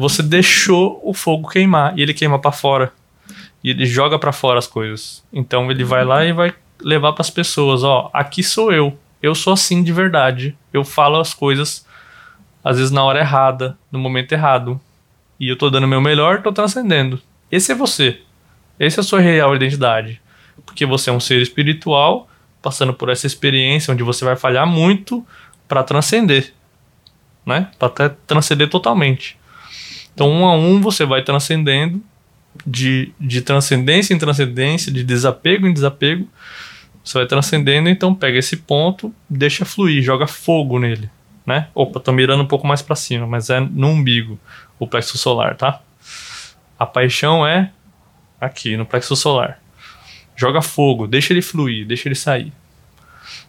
você 0.00 0.22
deixou 0.22 0.98
o 1.04 1.12
fogo 1.12 1.48
queimar 1.50 1.96
e 1.98 2.00
ele 2.00 2.14
queima 2.14 2.38
para 2.38 2.50
fora. 2.50 2.90
E 3.62 3.68
ele 3.68 3.84
joga 3.84 4.18
para 4.18 4.32
fora 4.32 4.58
as 4.58 4.66
coisas. 4.66 5.22
Então 5.30 5.70
ele 5.70 5.84
vai 5.84 6.04
lá 6.04 6.24
e 6.24 6.32
vai 6.32 6.54
levar 6.80 7.12
para 7.12 7.20
as 7.20 7.28
pessoas, 7.28 7.84
ó, 7.84 8.08
aqui 8.10 8.42
sou 8.42 8.72
eu. 8.72 8.98
Eu 9.22 9.34
sou 9.34 9.52
assim 9.52 9.82
de 9.82 9.92
verdade. 9.92 10.56
Eu 10.72 10.84
falo 10.84 11.20
as 11.20 11.34
coisas 11.34 11.84
às 12.64 12.78
vezes 12.78 12.90
na 12.90 13.04
hora 13.04 13.20
errada, 13.20 13.76
no 13.92 13.98
momento 13.98 14.32
errado. 14.32 14.80
E 15.38 15.48
eu 15.48 15.56
tô 15.56 15.68
dando 15.68 15.84
o 15.84 15.88
meu 15.88 16.00
melhor, 16.00 16.40
tô 16.40 16.50
transcendendo. 16.50 17.20
Esse 17.52 17.72
é 17.72 17.74
você. 17.74 18.22
Essa 18.78 19.00
é 19.00 19.02
a 19.02 19.04
sua 19.04 19.20
real 19.20 19.54
identidade. 19.54 20.20
Porque 20.64 20.86
você 20.86 21.10
é 21.10 21.12
um 21.12 21.20
ser 21.20 21.42
espiritual, 21.42 22.26
passando 22.62 22.94
por 22.94 23.10
essa 23.10 23.26
experiência 23.26 23.92
onde 23.92 24.02
você 24.02 24.24
vai 24.24 24.36
falhar 24.36 24.66
muito 24.66 25.26
para 25.68 25.82
transcender. 25.82 26.54
Né? 27.44 27.70
Para 27.78 27.88
até 27.88 28.08
transcender 28.26 28.70
totalmente. 28.70 29.39
Então, 30.20 30.30
um 30.30 30.46
a 30.46 30.54
um, 30.54 30.80
você 30.80 31.06
vai 31.06 31.22
transcendendo 31.22 32.02
de, 32.66 33.12
de 33.18 33.40
transcendência 33.40 34.12
em 34.12 34.18
transcendência, 34.18 34.92
de 34.92 35.02
desapego 35.02 35.66
em 35.66 35.72
desapego. 35.72 36.28
Você 37.02 37.16
vai 37.16 37.26
transcendendo, 37.26 37.88
então 37.88 38.14
pega 38.14 38.38
esse 38.38 38.58
ponto, 38.58 39.14
deixa 39.28 39.64
fluir, 39.64 40.02
joga 40.02 40.26
fogo 40.26 40.78
nele 40.78 41.08
né? 41.46 41.68
Opa, 41.74 41.98
tô 41.98 42.12
mirando 42.12 42.42
um 42.42 42.46
pouco 42.46 42.66
mais 42.66 42.82
para 42.82 42.94
cima, 42.94 43.26
mas 43.26 43.50
é 43.50 43.60
no 43.60 43.88
umbigo, 43.88 44.38
o 44.78 44.86
plexo 44.86 45.18
solar, 45.18 45.56
tá? 45.56 45.80
A 46.78 46.86
paixão 46.86 47.46
é 47.46 47.72
aqui, 48.40 48.76
no 48.76 48.86
plexo 48.86 49.16
solar. 49.16 49.60
Joga 50.36 50.62
fogo, 50.62 51.06
deixa 51.06 51.32
ele 51.32 51.42
fluir, 51.42 51.86
deixa 51.86 52.08
ele 52.08 52.14
sair. 52.14 52.52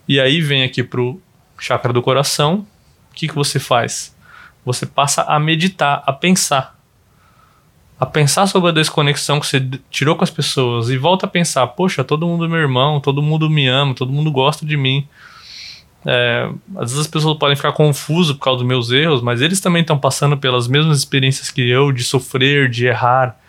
E 0.08 0.20
aí 0.20 0.42
vem 0.42 0.64
aqui 0.64 0.84
pro 0.84 1.22
chakra 1.60 1.94
do 1.94 2.02
coração. 2.02 2.66
O 3.12 3.14
que, 3.14 3.28
que 3.28 3.36
você 3.36 3.60
faz? 3.60 4.16
Você 4.66 4.86
passa 4.86 5.24
a 5.24 5.40
meditar, 5.40 6.04
a 6.06 6.14
pensar. 6.14 6.80
A 8.00 8.06
pensar 8.06 8.48
sobre 8.48 8.70
a 8.70 8.74
desconexão 8.74 9.40
que 9.40 9.46
você 9.46 9.60
tirou 9.90 10.16
com 10.16 10.24
as 10.24 10.30
pessoas 10.30 10.90
e 10.90 10.98
volta 10.98 11.26
a 11.26 11.30
pensar: 11.30 11.68
poxa, 11.68 12.04
todo 12.04 12.28
mundo 12.28 12.46
é 12.46 12.48
meu 12.48 12.60
irmão, 12.60 13.00
todo 13.00 13.22
mundo 13.22 13.50
me 13.50 13.68
ama, 13.68 13.94
todo 13.94 14.12
mundo 14.12 14.32
gosta 14.32 14.66
de 14.66 14.76
mim 14.76 15.08
é, 16.06 16.50
às 16.76 16.92
vezes 16.92 17.00
as 17.00 17.08
pessoas 17.08 17.38
podem 17.38 17.56
ficar 17.56 17.74
confusas 17.74 18.36
por 18.36 18.44
causa 18.44 18.60
dos 18.60 18.68
meus 18.68 18.92
erros, 18.92 19.22
mas 19.22 19.42
eles 19.42 19.60
também 19.60 19.82
estão 19.82 19.98
passando 19.98 20.36
pelas 20.38 20.68
mesmas 20.68 20.98
experiências 20.98 21.52
que 21.52 21.68
eu, 21.68 21.92
de 21.92 22.04
sofrer, 22.04 22.70
de 22.70 22.88
errar, 22.88 23.40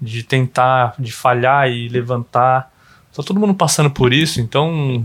de 0.00 0.22
tentar, 0.22 0.94
de 0.98 1.12
falhar 1.12 1.70
e 1.70 1.88
levantar. 1.88 2.72
Está 3.10 3.22
todo 3.22 3.38
mundo 3.38 3.54
passando 3.54 3.90
por 3.90 4.12
isso, 4.12 4.40
então 4.40 5.04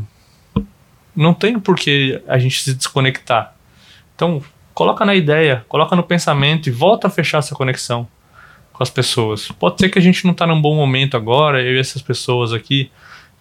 não 1.16 1.34
tem 1.34 1.60
por 1.60 1.76
que 1.76 2.22
a 2.28 2.40
gente 2.40 2.64
se 2.64 2.74
desconectar. 2.74 3.54
Então, 4.16 4.42
coloca 4.78 5.04
na 5.04 5.16
ideia, 5.16 5.66
coloca 5.68 5.96
no 5.96 6.04
pensamento 6.04 6.68
e 6.68 6.72
volta 6.72 7.08
a 7.08 7.10
fechar 7.10 7.40
essa 7.40 7.56
conexão 7.56 8.08
com 8.72 8.84
as 8.84 8.92
pessoas. 8.92 9.48
Pode 9.48 9.80
ser 9.80 9.90
que 9.90 9.98
a 9.98 10.02
gente 10.02 10.24
não 10.24 10.34
está 10.34 10.46
num 10.46 10.62
bom 10.62 10.76
momento 10.76 11.18
agora, 11.18 11.60
eu 11.64 11.76
e 11.76 11.80
essas 11.80 12.02
pessoas 12.02 12.54
aqui, 12.54 12.92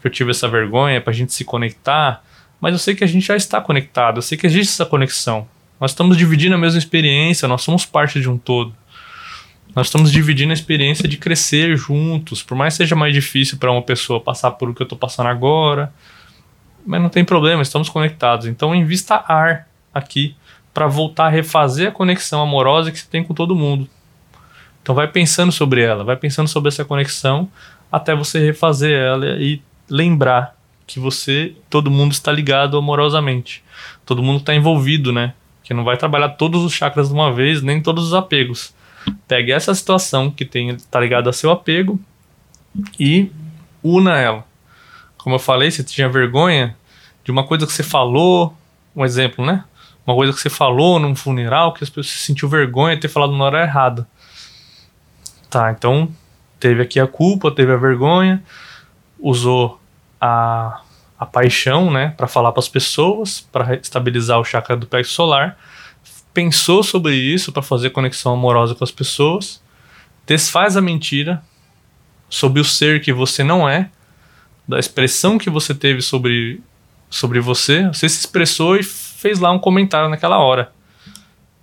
que 0.01 0.07
eu 0.07 0.11
tive 0.11 0.31
essa 0.31 0.49
vergonha 0.49 0.99
para 0.99 1.11
a 1.11 1.15
gente 1.15 1.35
se 1.35 1.45
conectar 1.45 2.23
mas 2.61 2.73
eu 2.73 2.79
sei 2.79 2.95
que 2.95 3.05
a 3.05 3.07
gente 3.07 3.27
já 3.27 3.37
está 3.37 3.61
conectado, 3.61 4.19
eu 4.19 4.23
sei 4.23 4.37
que 4.37 4.47
existe 4.47 4.73
essa 4.73 4.87
conexão. 4.87 5.47
Nós 5.79 5.91
estamos 5.91 6.17
dividindo 6.17 6.55
a 6.55 6.59
mesma 6.59 6.79
experiência, 6.79 7.47
nós 7.47 7.63
somos 7.63 7.85
parte 7.85 8.21
de 8.21 8.29
um 8.29 8.39
todo. 8.39 8.75
Nós 9.75 9.89
estamos 9.89 10.11
dividindo 10.11 10.53
a 10.53 10.55
experiência 10.55 11.07
de 11.07 11.19
crescer 11.19 11.77
juntos, 11.77 12.43
por 12.43 12.57
mais 12.57 12.75
que 12.75 12.79
seja 12.79 12.97
mais 12.97 13.13
difícil 13.13 13.59
para 13.59 13.71
uma 13.71 13.83
pessoa 13.83 14.21
passar 14.21 14.53
por 14.53 14.71
o 14.71 14.75
que 14.75 14.81
eu 14.81 14.87
estou 14.87 14.99
passando 14.99 15.29
agora, 15.29 15.93
mas 16.87 17.03
não 17.03 17.11
tem 17.11 17.25
problema, 17.25 17.61
estamos 17.61 17.91
conectados. 17.91 18.47
Então 18.47 18.75
invista 18.75 19.23
ar 19.29 19.69
aqui 19.93 20.35
para 20.77 20.89
voltar 20.89 21.29
a 21.29 21.31
refazer 21.31 21.89
a 21.89 21.91
conexão 21.91 22.43
amorosa 22.43 22.93
que 22.93 22.99
você 22.99 23.07
tem 23.11 23.25
com 23.25 23.33
todo 23.33 23.57
mundo. 23.57 23.89
Então 24.83 24.95
vai 24.95 25.09
pensando 25.09 25.51
sobre 25.51 25.81
ela, 25.81 26.05
vai 26.05 26.17
pensando 26.17 26.49
sobre 26.49 26.69
essa 26.69 26.85
conexão 26.85 27.49
até 27.91 28.15
você 28.15 28.45
refazer 28.45 28.93
ela 28.93 29.25
e 29.39 29.63
lembrar 29.89 30.55
que 30.87 31.01
você, 31.01 31.55
todo 31.71 31.91
mundo 31.91 32.13
está 32.13 32.31
ligado 32.31 32.77
amorosamente. 32.77 33.65
Todo 34.05 34.23
mundo 34.23 34.41
está 34.41 34.55
envolvido, 34.55 35.15
né? 35.15 35.33
Que 35.65 35.73
não 35.73 35.83
vai 35.83 35.97
trabalhar 35.97 36.29
todos 36.29 36.63
os 36.63 36.75
chakras 36.75 37.09
de 37.09 37.15
uma 37.15 37.33
vez, 37.33 37.63
nem 37.63 37.81
todos 37.81 38.09
os 38.09 38.13
apegos. 38.13 38.75
Pegue 39.27 39.53
essa 39.53 39.75
situação 39.75 40.31
que 40.31 40.45
tem 40.45 40.69
está 40.69 41.01
ligada 41.01 41.31
a 41.31 41.33
seu 41.33 41.51
apego 41.51 41.99
e 43.01 43.31
una 43.83 44.19
ela. 44.19 44.45
Como 45.17 45.37
eu 45.37 45.41
falei, 45.41 45.71
você 45.71 45.83
tinha 45.83 46.07
vergonha 46.07 46.77
de 47.25 47.31
uma 47.31 47.45
coisa 47.45 47.67
que 47.67 47.73
você 47.73 47.83
falou, 47.83 48.55
um 48.95 49.07
exemplo, 49.07 49.43
né? 49.43 49.65
Uma 50.07 50.15
coisa 50.15 50.33
que 50.33 50.41
você 50.41 50.49
falou 50.49 51.01
num 51.01 51.17
funeral 51.17 51.75
que 51.75 51.83
as 51.83 51.91
pessoas 51.91 52.11
se 52.11 52.19
sentiu 52.19 52.49
vergonha 52.49 52.95
de 52.95 53.03
ter 53.03 53.09
falado 53.09 53.37
na 53.37 53.45
hora 53.45 53.63
errada. 53.63 54.07
Tá, 55.51 55.73
então 55.73 56.09
teve 56.61 56.81
aqui 56.81 57.01
a 57.01 57.07
culpa, 57.07 57.51
teve 57.51 57.73
a 57.73 57.77
vergonha, 57.77 58.43
usou 59.19 59.81
a, 60.21 60.81
a 61.19 61.27
paixão, 61.27 61.91
né, 61.91 62.15
para 62.17 62.29
falar 62.29 62.53
para 62.53 62.61
as 62.61 62.69
pessoas, 62.69 63.41
para 63.41 63.75
estabilizar 63.75 64.39
o 64.39 64.45
chakra 64.45 64.77
do 64.77 64.87
plexo 64.87 65.13
solar, 65.13 65.59
pensou 66.33 66.83
sobre 66.83 67.15
isso 67.15 67.51
para 67.51 67.63
fazer 67.63 67.91
conexão 67.91 68.33
amorosa 68.33 68.75
com 68.75 68.85
as 68.85 68.91
pessoas, 68.91 69.63
desfaz 70.27 70.77
a 70.77 70.83
mentira 70.83 71.43
sobre 72.29 72.61
o 72.61 72.65
ser 72.65 73.01
que 73.01 73.13
você 73.13 73.43
não 73.43 73.69
é, 73.69 73.91
da 74.69 74.79
expressão 74.79 75.39
que 75.39 75.49
você 75.49 75.75
teve 75.75 76.03
sobre 76.03 76.61
sobre 77.09 77.39
você, 77.39 77.87
você 77.87 78.09
se 78.09 78.19
expressou 78.19 78.77
e 78.77 78.83
fez 79.27 79.41
lá 79.41 79.51
um 79.51 79.59
comentário 79.59 80.09
naquela 80.09 80.39
hora. 80.39 80.71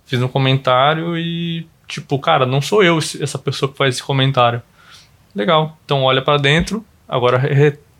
Fiz 0.04 0.20
um 0.20 0.28
comentário 0.28 1.16
e 1.16 1.66
tipo, 1.88 2.18
cara, 2.18 2.44
não 2.44 2.60
sou 2.60 2.82
eu 2.82 2.98
essa 2.98 3.38
pessoa 3.38 3.72
que 3.72 3.78
faz 3.78 3.94
esse 3.94 4.02
comentário. 4.02 4.60
Legal. 5.34 5.78
Então 5.84 6.02
olha 6.02 6.20
para 6.20 6.38
dentro, 6.38 6.84
agora 7.08 7.38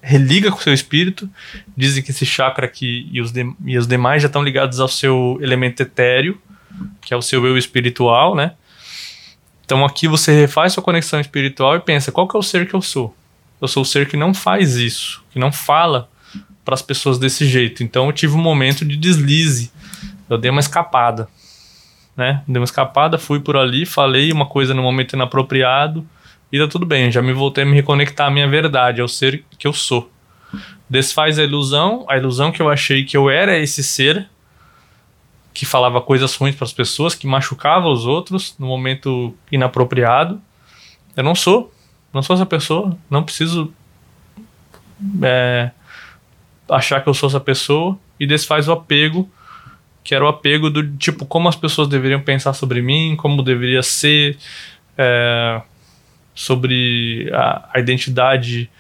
religa 0.03 0.51
com 0.51 0.59
o 0.59 0.63
seu 0.63 0.75
espírito. 0.75 1.29
Dizem 1.75 2.03
que 2.03 2.11
esse 2.11 2.27
chakra 2.27 2.67
aqui 2.67 3.09
e 3.11 3.23
os, 3.23 3.33
e 3.65 3.79
os 3.79 3.87
demais 3.87 4.21
já 4.21 4.27
estão 4.27 4.43
ligados 4.43 4.81
ao 4.81 4.89
seu 4.89 5.39
elemento 5.41 5.83
etéreo, 5.83 6.39
que 7.01 7.15
é 7.15 7.17
o 7.17 7.23
seu 7.23 7.47
eu 7.47 7.57
espiritual, 7.57 8.35
né? 8.35 8.53
Então 9.65 9.83
aqui 9.83 10.07
você 10.07 10.39
refaz 10.39 10.75
sua 10.75 10.83
conexão 10.83 11.19
espiritual 11.19 11.75
e 11.77 11.81
pensa: 11.81 12.13
qual 12.13 12.29
que 12.29 12.37
é 12.37 12.39
o 12.39 12.43
ser 12.43 12.69
que 12.69 12.75
eu 12.75 12.83
sou? 12.83 13.17
Eu 13.63 13.69
sou 13.69 13.83
o 13.83 13.87
ser 13.87 14.07
que 14.07 14.17
não 14.17 14.35
faz 14.35 14.77
isso, 14.77 15.25
que 15.31 15.39
não 15.39 15.51
fala 15.51 16.11
para 16.65 16.75
as 16.75 16.83
pessoas 16.83 17.19
desse 17.19 17.47
jeito. 17.47 17.83
Então 17.83 18.07
eu 18.07 18.13
tive 18.13 18.35
um 18.35 18.43
momento 18.43 18.85
de 18.85 18.97
deslize. 18.97 19.71
Eu 20.29 20.39
dei 20.39 20.51
uma 20.51 20.61
escapada, 20.61 21.29
né? 22.17 22.43
Dei 22.49 22.59
uma 22.59 22.65
escapada, 22.65 23.19
fui 23.19 23.41
por 23.41 23.57
ali, 23.57 23.85
falei 23.85 24.33
uma 24.33 24.47
coisa 24.47 24.73
no 24.73 24.83
momento 24.83 25.15
inapropriado 25.15 26.07
e 26.55 26.59
tá 26.59 26.69
tudo 26.69 26.87
bem, 26.87 27.11
já 27.11 27.21
me 27.21 27.33
voltei 27.33 27.65
a 27.65 27.67
me 27.67 27.75
reconectar 27.75 28.29
à 28.29 28.31
minha 28.31 28.47
verdade, 28.47 29.01
ao 29.01 29.09
ser 29.09 29.45
que 29.59 29.67
eu 29.67 29.73
sou. 29.73 30.09
Desfaz 30.89 31.37
a 31.37 31.43
ilusão, 31.43 32.07
a 32.09 32.17
ilusão 32.17 32.53
que 32.53 32.63
eu 32.63 32.69
achei 32.69 33.05
que 33.05 33.17
eu 33.17 33.29
era 33.29 33.59
esse 33.59 33.83
ser 33.83 34.29
que 35.53 35.67
falava 35.67 36.01
coisas 36.01 36.35
ruins 36.37 36.55
para 36.55 36.65
as 36.65 36.73
pessoas, 36.73 37.15
que 37.15 37.27
machucava 37.27 37.89
os 37.89 38.07
outros 38.07 38.55
no 38.57 38.69
momento 38.69 39.35
inapropriado. 39.51 40.41
Eu 41.17 41.25
não 41.25 41.35
sou, 41.35 41.73
não 42.13 42.23
sou 42.23 42.35
essa 42.35 42.47
pessoa, 42.47 42.97
não 43.11 43.25
preciso 43.25 43.73
é, 45.25 45.73
achar 46.69 47.03
que 47.03 47.09
eu 47.09 47.15
sou 47.15 47.29
essa 47.29 47.41
pessoa 47.41 47.99
e 48.19 48.27
desfaz 48.27 48.69
o 48.69 48.73
apego, 48.73 49.31
que 50.03 50.15
era 50.15 50.25
o 50.25 50.29
apego 50.29 50.71
do 50.71 50.97
tipo 50.97 51.25
como 51.27 51.49
as 51.49 51.57
pessoas 51.57 51.89
deveriam 51.89 52.21
pensar 52.21 52.53
sobre 52.53 52.83
mim, 52.83 53.17
como 53.17 53.43
deveria 53.43 53.83
ser, 53.83 54.37
é, 54.97 55.61
sobre 56.35 57.31
a, 57.33 57.71
a 57.75 57.81
identidade 57.81 58.71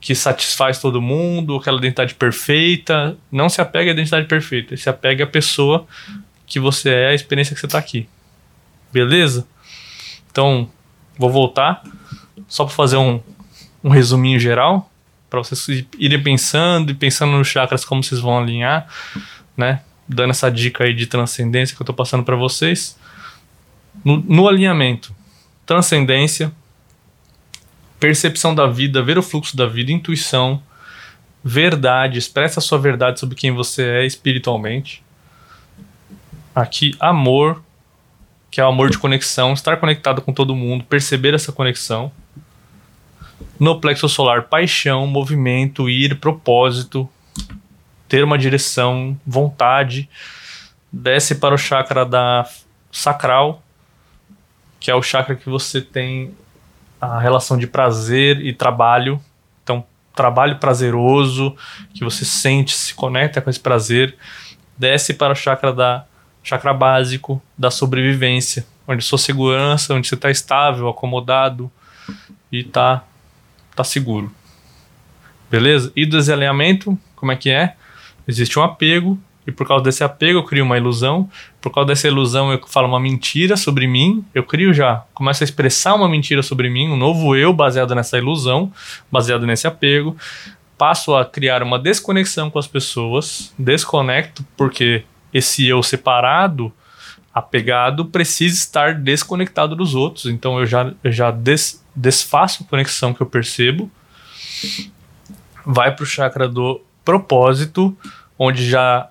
que 0.00 0.14
satisfaz 0.14 0.80
todo 0.80 1.02
mundo, 1.02 1.56
aquela 1.56 1.78
identidade 1.78 2.14
perfeita. 2.14 3.16
Não 3.30 3.48
se 3.48 3.60
apega 3.60 3.90
à 3.90 3.92
identidade 3.92 4.26
perfeita, 4.26 4.76
se 4.76 4.88
apega 4.88 5.24
à 5.24 5.26
pessoa 5.26 5.86
que 6.46 6.58
você 6.58 6.90
é, 6.90 7.08
a 7.08 7.14
experiência 7.14 7.54
que 7.54 7.60
você 7.60 7.66
está 7.66 7.78
aqui. 7.78 8.08
Beleza? 8.92 9.46
Então, 10.30 10.70
vou 11.16 11.30
voltar 11.30 11.82
só 12.46 12.64
para 12.64 12.74
fazer 12.74 12.96
um, 12.96 13.20
um 13.82 13.90
resuminho 13.90 14.38
geral 14.38 14.87
para 15.28 15.40
vocês 15.40 15.84
irem 15.98 16.22
pensando 16.22 16.90
e 16.90 16.94
pensando 16.94 17.32
nos 17.32 17.48
chakras 17.48 17.84
como 17.84 18.02
vocês 18.02 18.20
vão 18.20 18.38
alinhar, 18.38 18.86
né? 19.56 19.82
Dando 20.08 20.30
essa 20.30 20.50
dica 20.50 20.84
aí 20.84 20.94
de 20.94 21.06
transcendência 21.06 21.76
que 21.76 21.82
eu 21.82 21.84
estou 21.84 21.94
passando 21.94 22.24
para 22.24 22.36
vocês. 22.36 22.98
No, 24.04 24.16
no 24.16 24.48
alinhamento, 24.48 25.14
transcendência, 25.66 26.52
percepção 28.00 28.54
da 28.54 28.66
vida, 28.66 29.02
ver 29.02 29.18
o 29.18 29.22
fluxo 29.22 29.56
da 29.56 29.66
vida, 29.66 29.92
intuição, 29.92 30.62
verdade, 31.44 32.18
expressa 32.18 32.60
a 32.60 32.62
sua 32.62 32.78
verdade 32.78 33.20
sobre 33.20 33.34
quem 33.34 33.52
você 33.52 33.82
é 33.82 34.06
espiritualmente. 34.06 35.02
Aqui, 36.54 36.96
amor, 36.98 37.62
que 38.50 38.60
é 38.60 38.64
o 38.64 38.68
amor 38.68 38.90
de 38.90 38.98
conexão, 38.98 39.52
estar 39.52 39.76
conectado 39.76 40.22
com 40.22 40.32
todo 40.32 40.56
mundo, 40.56 40.84
perceber 40.84 41.34
essa 41.34 41.52
conexão. 41.52 42.10
No 43.58 43.80
plexo 43.80 44.08
solar, 44.08 44.44
paixão, 44.44 45.06
movimento, 45.06 45.88
ir, 45.90 46.18
propósito, 46.20 47.08
ter 48.08 48.24
uma 48.24 48.38
direção, 48.38 49.18
vontade. 49.26 50.08
Desce 50.92 51.34
para 51.34 51.54
o 51.54 51.58
chakra 51.58 52.04
da 52.04 52.48
sacral, 52.90 53.62
que 54.80 54.90
é 54.90 54.94
o 54.94 55.02
chakra 55.02 55.34
que 55.34 55.48
você 55.48 55.80
tem 55.80 56.34
a 57.00 57.18
relação 57.18 57.56
de 57.58 57.66
prazer 57.66 58.40
e 58.40 58.52
trabalho. 58.52 59.20
Então, 59.62 59.84
trabalho 60.14 60.56
prazeroso, 60.56 61.56
que 61.94 62.04
você 62.04 62.24
sente, 62.24 62.74
se 62.74 62.94
conecta 62.94 63.40
com 63.40 63.50
esse 63.50 63.60
prazer. 63.60 64.16
Desce 64.76 65.14
para 65.14 65.32
o 65.32 65.36
chakra 65.36 65.72
da 65.72 66.04
chakra 66.42 66.72
básico 66.72 67.42
da 67.56 67.70
sobrevivência, 67.70 68.64
onde 68.86 69.04
sua 69.04 69.18
segurança, 69.18 69.94
onde 69.94 70.08
você 70.08 70.14
está 70.14 70.30
estável, 70.30 70.88
acomodado 70.88 71.70
e 72.50 72.60
está 72.60 73.04
tá 73.78 73.84
seguro. 73.84 74.30
Beleza? 75.50 75.92
E 75.94 76.04
do 76.04 76.18
desalinhamento, 76.18 76.98
como 77.14 77.32
é 77.32 77.36
que 77.36 77.50
é? 77.50 77.74
Existe 78.26 78.58
um 78.58 78.62
apego, 78.62 79.18
e 79.46 79.52
por 79.52 79.66
causa 79.66 79.82
desse 79.82 80.04
apego 80.04 80.40
eu 80.40 80.42
crio 80.42 80.64
uma 80.64 80.76
ilusão. 80.76 81.30
Por 81.60 81.72
causa 81.72 81.88
dessa 81.88 82.06
ilusão 82.06 82.52
eu 82.52 82.60
falo 82.68 82.86
uma 82.86 83.00
mentira 83.00 83.56
sobre 83.56 83.86
mim. 83.86 84.22
Eu 84.34 84.42
crio 84.42 84.74
já, 84.74 85.04
começo 85.14 85.42
a 85.42 85.46
expressar 85.46 85.94
uma 85.94 86.08
mentira 86.08 86.42
sobre 86.42 86.68
mim, 86.68 86.88
um 86.90 86.96
novo 86.96 87.34
eu 87.34 87.52
baseado 87.52 87.94
nessa 87.94 88.18
ilusão, 88.18 88.70
baseado 89.10 89.46
nesse 89.46 89.66
apego. 89.66 90.14
Passo 90.76 91.16
a 91.16 91.24
criar 91.24 91.62
uma 91.62 91.78
desconexão 91.78 92.50
com 92.50 92.58
as 92.58 92.66
pessoas, 92.66 93.54
desconecto 93.58 94.44
porque 94.56 95.04
esse 95.32 95.66
eu 95.66 95.82
separado, 95.82 96.70
apegado, 97.32 98.04
precisa 98.04 98.54
estar 98.54 98.94
desconectado 98.94 99.74
dos 99.74 99.94
outros. 99.94 100.26
Então 100.26 100.58
eu 100.58 100.66
já, 100.66 100.92
eu 101.02 101.10
já 101.10 101.30
des, 101.30 101.82
desfaço 101.98 102.62
a 102.62 102.66
conexão 102.66 103.12
que 103.12 103.20
eu 103.20 103.26
percebo. 103.26 103.90
Vai 105.66 105.94
para 105.94 106.02
o 106.02 106.06
chakra 106.06 106.48
do 106.48 106.80
propósito, 107.04 107.96
onde 108.38 108.68
já 108.68 109.10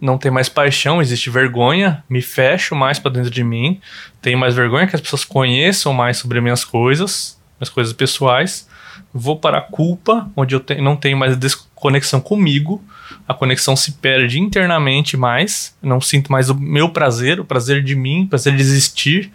não 0.00 0.18
tem 0.18 0.30
mais 0.30 0.48
paixão, 0.48 1.00
existe 1.00 1.30
vergonha, 1.30 2.04
me 2.08 2.20
fecho 2.20 2.74
mais 2.74 2.98
para 2.98 3.12
dentro 3.12 3.30
de 3.30 3.42
mim, 3.42 3.80
tenho 4.20 4.38
mais 4.38 4.54
vergonha 4.54 4.86
que 4.86 4.94
as 4.94 5.00
pessoas 5.00 5.24
conheçam 5.24 5.92
mais 5.92 6.18
sobre 6.18 6.40
minhas 6.40 6.64
coisas, 6.64 7.40
minhas 7.58 7.70
coisas 7.70 7.92
pessoais. 7.92 8.68
Vou 9.12 9.38
para 9.38 9.58
a 9.58 9.62
culpa, 9.62 10.30
onde 10.36 10.54
eu 10.54 10.60
te, 10.60 10.74
não 10.76 10.96
tenho 10.96 11.16
mais 11.16 11.36
desconexão 11.36 12.20
comigo, 12.20 12.84
a 13.26 13.32
conexão 13.32 13.74
se 13.74 13.92
perde 13.92 14.38
internamente 14.38 15.16
mais, 15.16 15.74
não 15.82 16.00
sinto 16.00 16.30
mais 16.30 16.50
o 16.50 16.54
meu 16.54 16.90
prazer, 16.90 17.40
o 17.40 17.44
prazer 17.44 17.82
de 17.82 17.94
mim, 17.94 18.24
o 18.24 18.28
prazer 18.28 18.54
de 18.54 18.60
existir, 18.60 19.32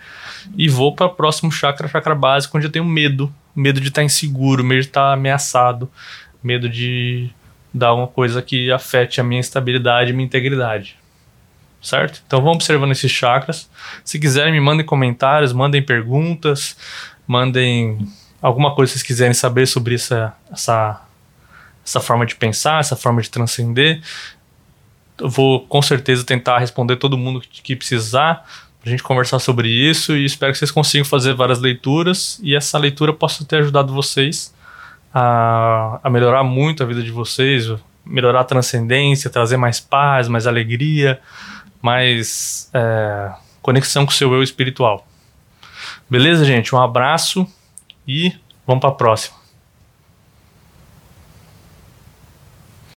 e 0.58 0.70
vou 0.70 0.96
para 0.96 1.08
o 1.08 1.10
próximo 1.10 1.52
chakra, 1.52 1.88
chakra 1.88 2.16
básico, 2.16 2.58
onde 2.58 2.68
eu 2.68 2.72
tenho 2.72 2.86
medo, 2.86 3.34
medo 3.56 3.80
de 3.80 3.88
estar 3.88 4.04
inseguro, 4.04 4.64
medo 4.64 4.82
de 4.82 4.88
estar 4.88 5.14
ameaçado, 5.14 5.90
medo 6.44 6.70
de 6.70 7.30
dar 7.74 7.94
uma 7.94 8.08
coisa 8.08 8.42
que 8.42 8.72
afete 8.72 9.22
a 9.22 9.24
minha 9.24 9.42
estabilidade 9.42 10.12
e 10.12 10.14
minha 10.14 10.26
integridade. 10.26 10.98
Certo? 11.82 12.22
Então 12.28 12.40
vamos 12.40 12.58
observando 12.58 12.92
esses 12.92 13.12
chakras. 13.12 13.70
Se 14.04 14.20
quiserem, 14.20 14.52
me 14.52 14.60
mandem 14.60 14.86
comentários, 14.86 15.52
mandem 15.52 15.82
perguntas, 15.82 16.78
mandem 17.26 18.08
alguma 18.42 18.76
coisa 18.76 18.92
que 18.92 19.00
vocês 19.00 19.08
quiserem 19.08 19.34
saber 19.34 19.66
sobre 19.66 19.96
essa, 19.96 20.36
essa 20.52 21.02
essa 21.84 22.00
forma 22.00 22.26
de 22.26 22.36
pensar, 22.36 22.80
essa 22.80 22.96
forma 22.96 23.22
de 23.22 23.30
transcender. 23.30 24.02
Eu 25.20 25.30
vou 25.30 25.66
com 25.68 25.82
certeza 25.82 26.24
tentar 26.24 26.60
responder 26.60 26.96
todo 26.96 27.18
mundo 27.18 27.42
que, 27.42 27.62
que 27.62 27.76
precisar 27.76 28.48
a 28.84 28.90
gente 28.90 29.04
conversar 29.04 29.40
sobre 29.40 29.70
isso 29.70 30.16
e 30.16 30.26
espero 30.26 30.52
que 30.52 30.58
vocês 30.58 30.72
consigam 30.72 31.06
fazer 31.06 31.34
várias 31.34 31.60
leituras 31.60 32.40
e 32.42 32.56
essa 32.56 32.78
leitura 32.78 33.14
possa 33.14 33.46
ter 33.46 33.58
ajudado 33.58 33.94
vocês 33.94 34.54
a, 35.14 36.00
a 36.04 36.10
melhorar 36.10 36.44
muito 36.44 36.82
a 36.82 36.86
vida 36.86 37.04
de 37.04 37.12
vocês, 37.12 37.72
melhorar 38.06 38.42
a 38.42 38.44
transcendência, 38.44 39.30
trazer 39.30 39.58
mais 39.58 39.80
paz, 39.80 40.28
mais 40.28 40.48
alegria, 40.48 41.20
mais 41.82 42.70
é, 42.74 43.32
conexão 43.62 44.06
com 44.06 44.12
o 44.12 44.16
seu 44.16 44.34
eu 44.34 44.42
espiritual. 44.42 45.06
Beleza, 46.10 46.44
gente? 46.44 46.74
Um 46.74 46.82
abraço 46.82 47.46
e 48.08 48.34
vamos 48.66 48.82
para 48.82 48.90
a 48.90 48.94
próxima. 48.94 49.41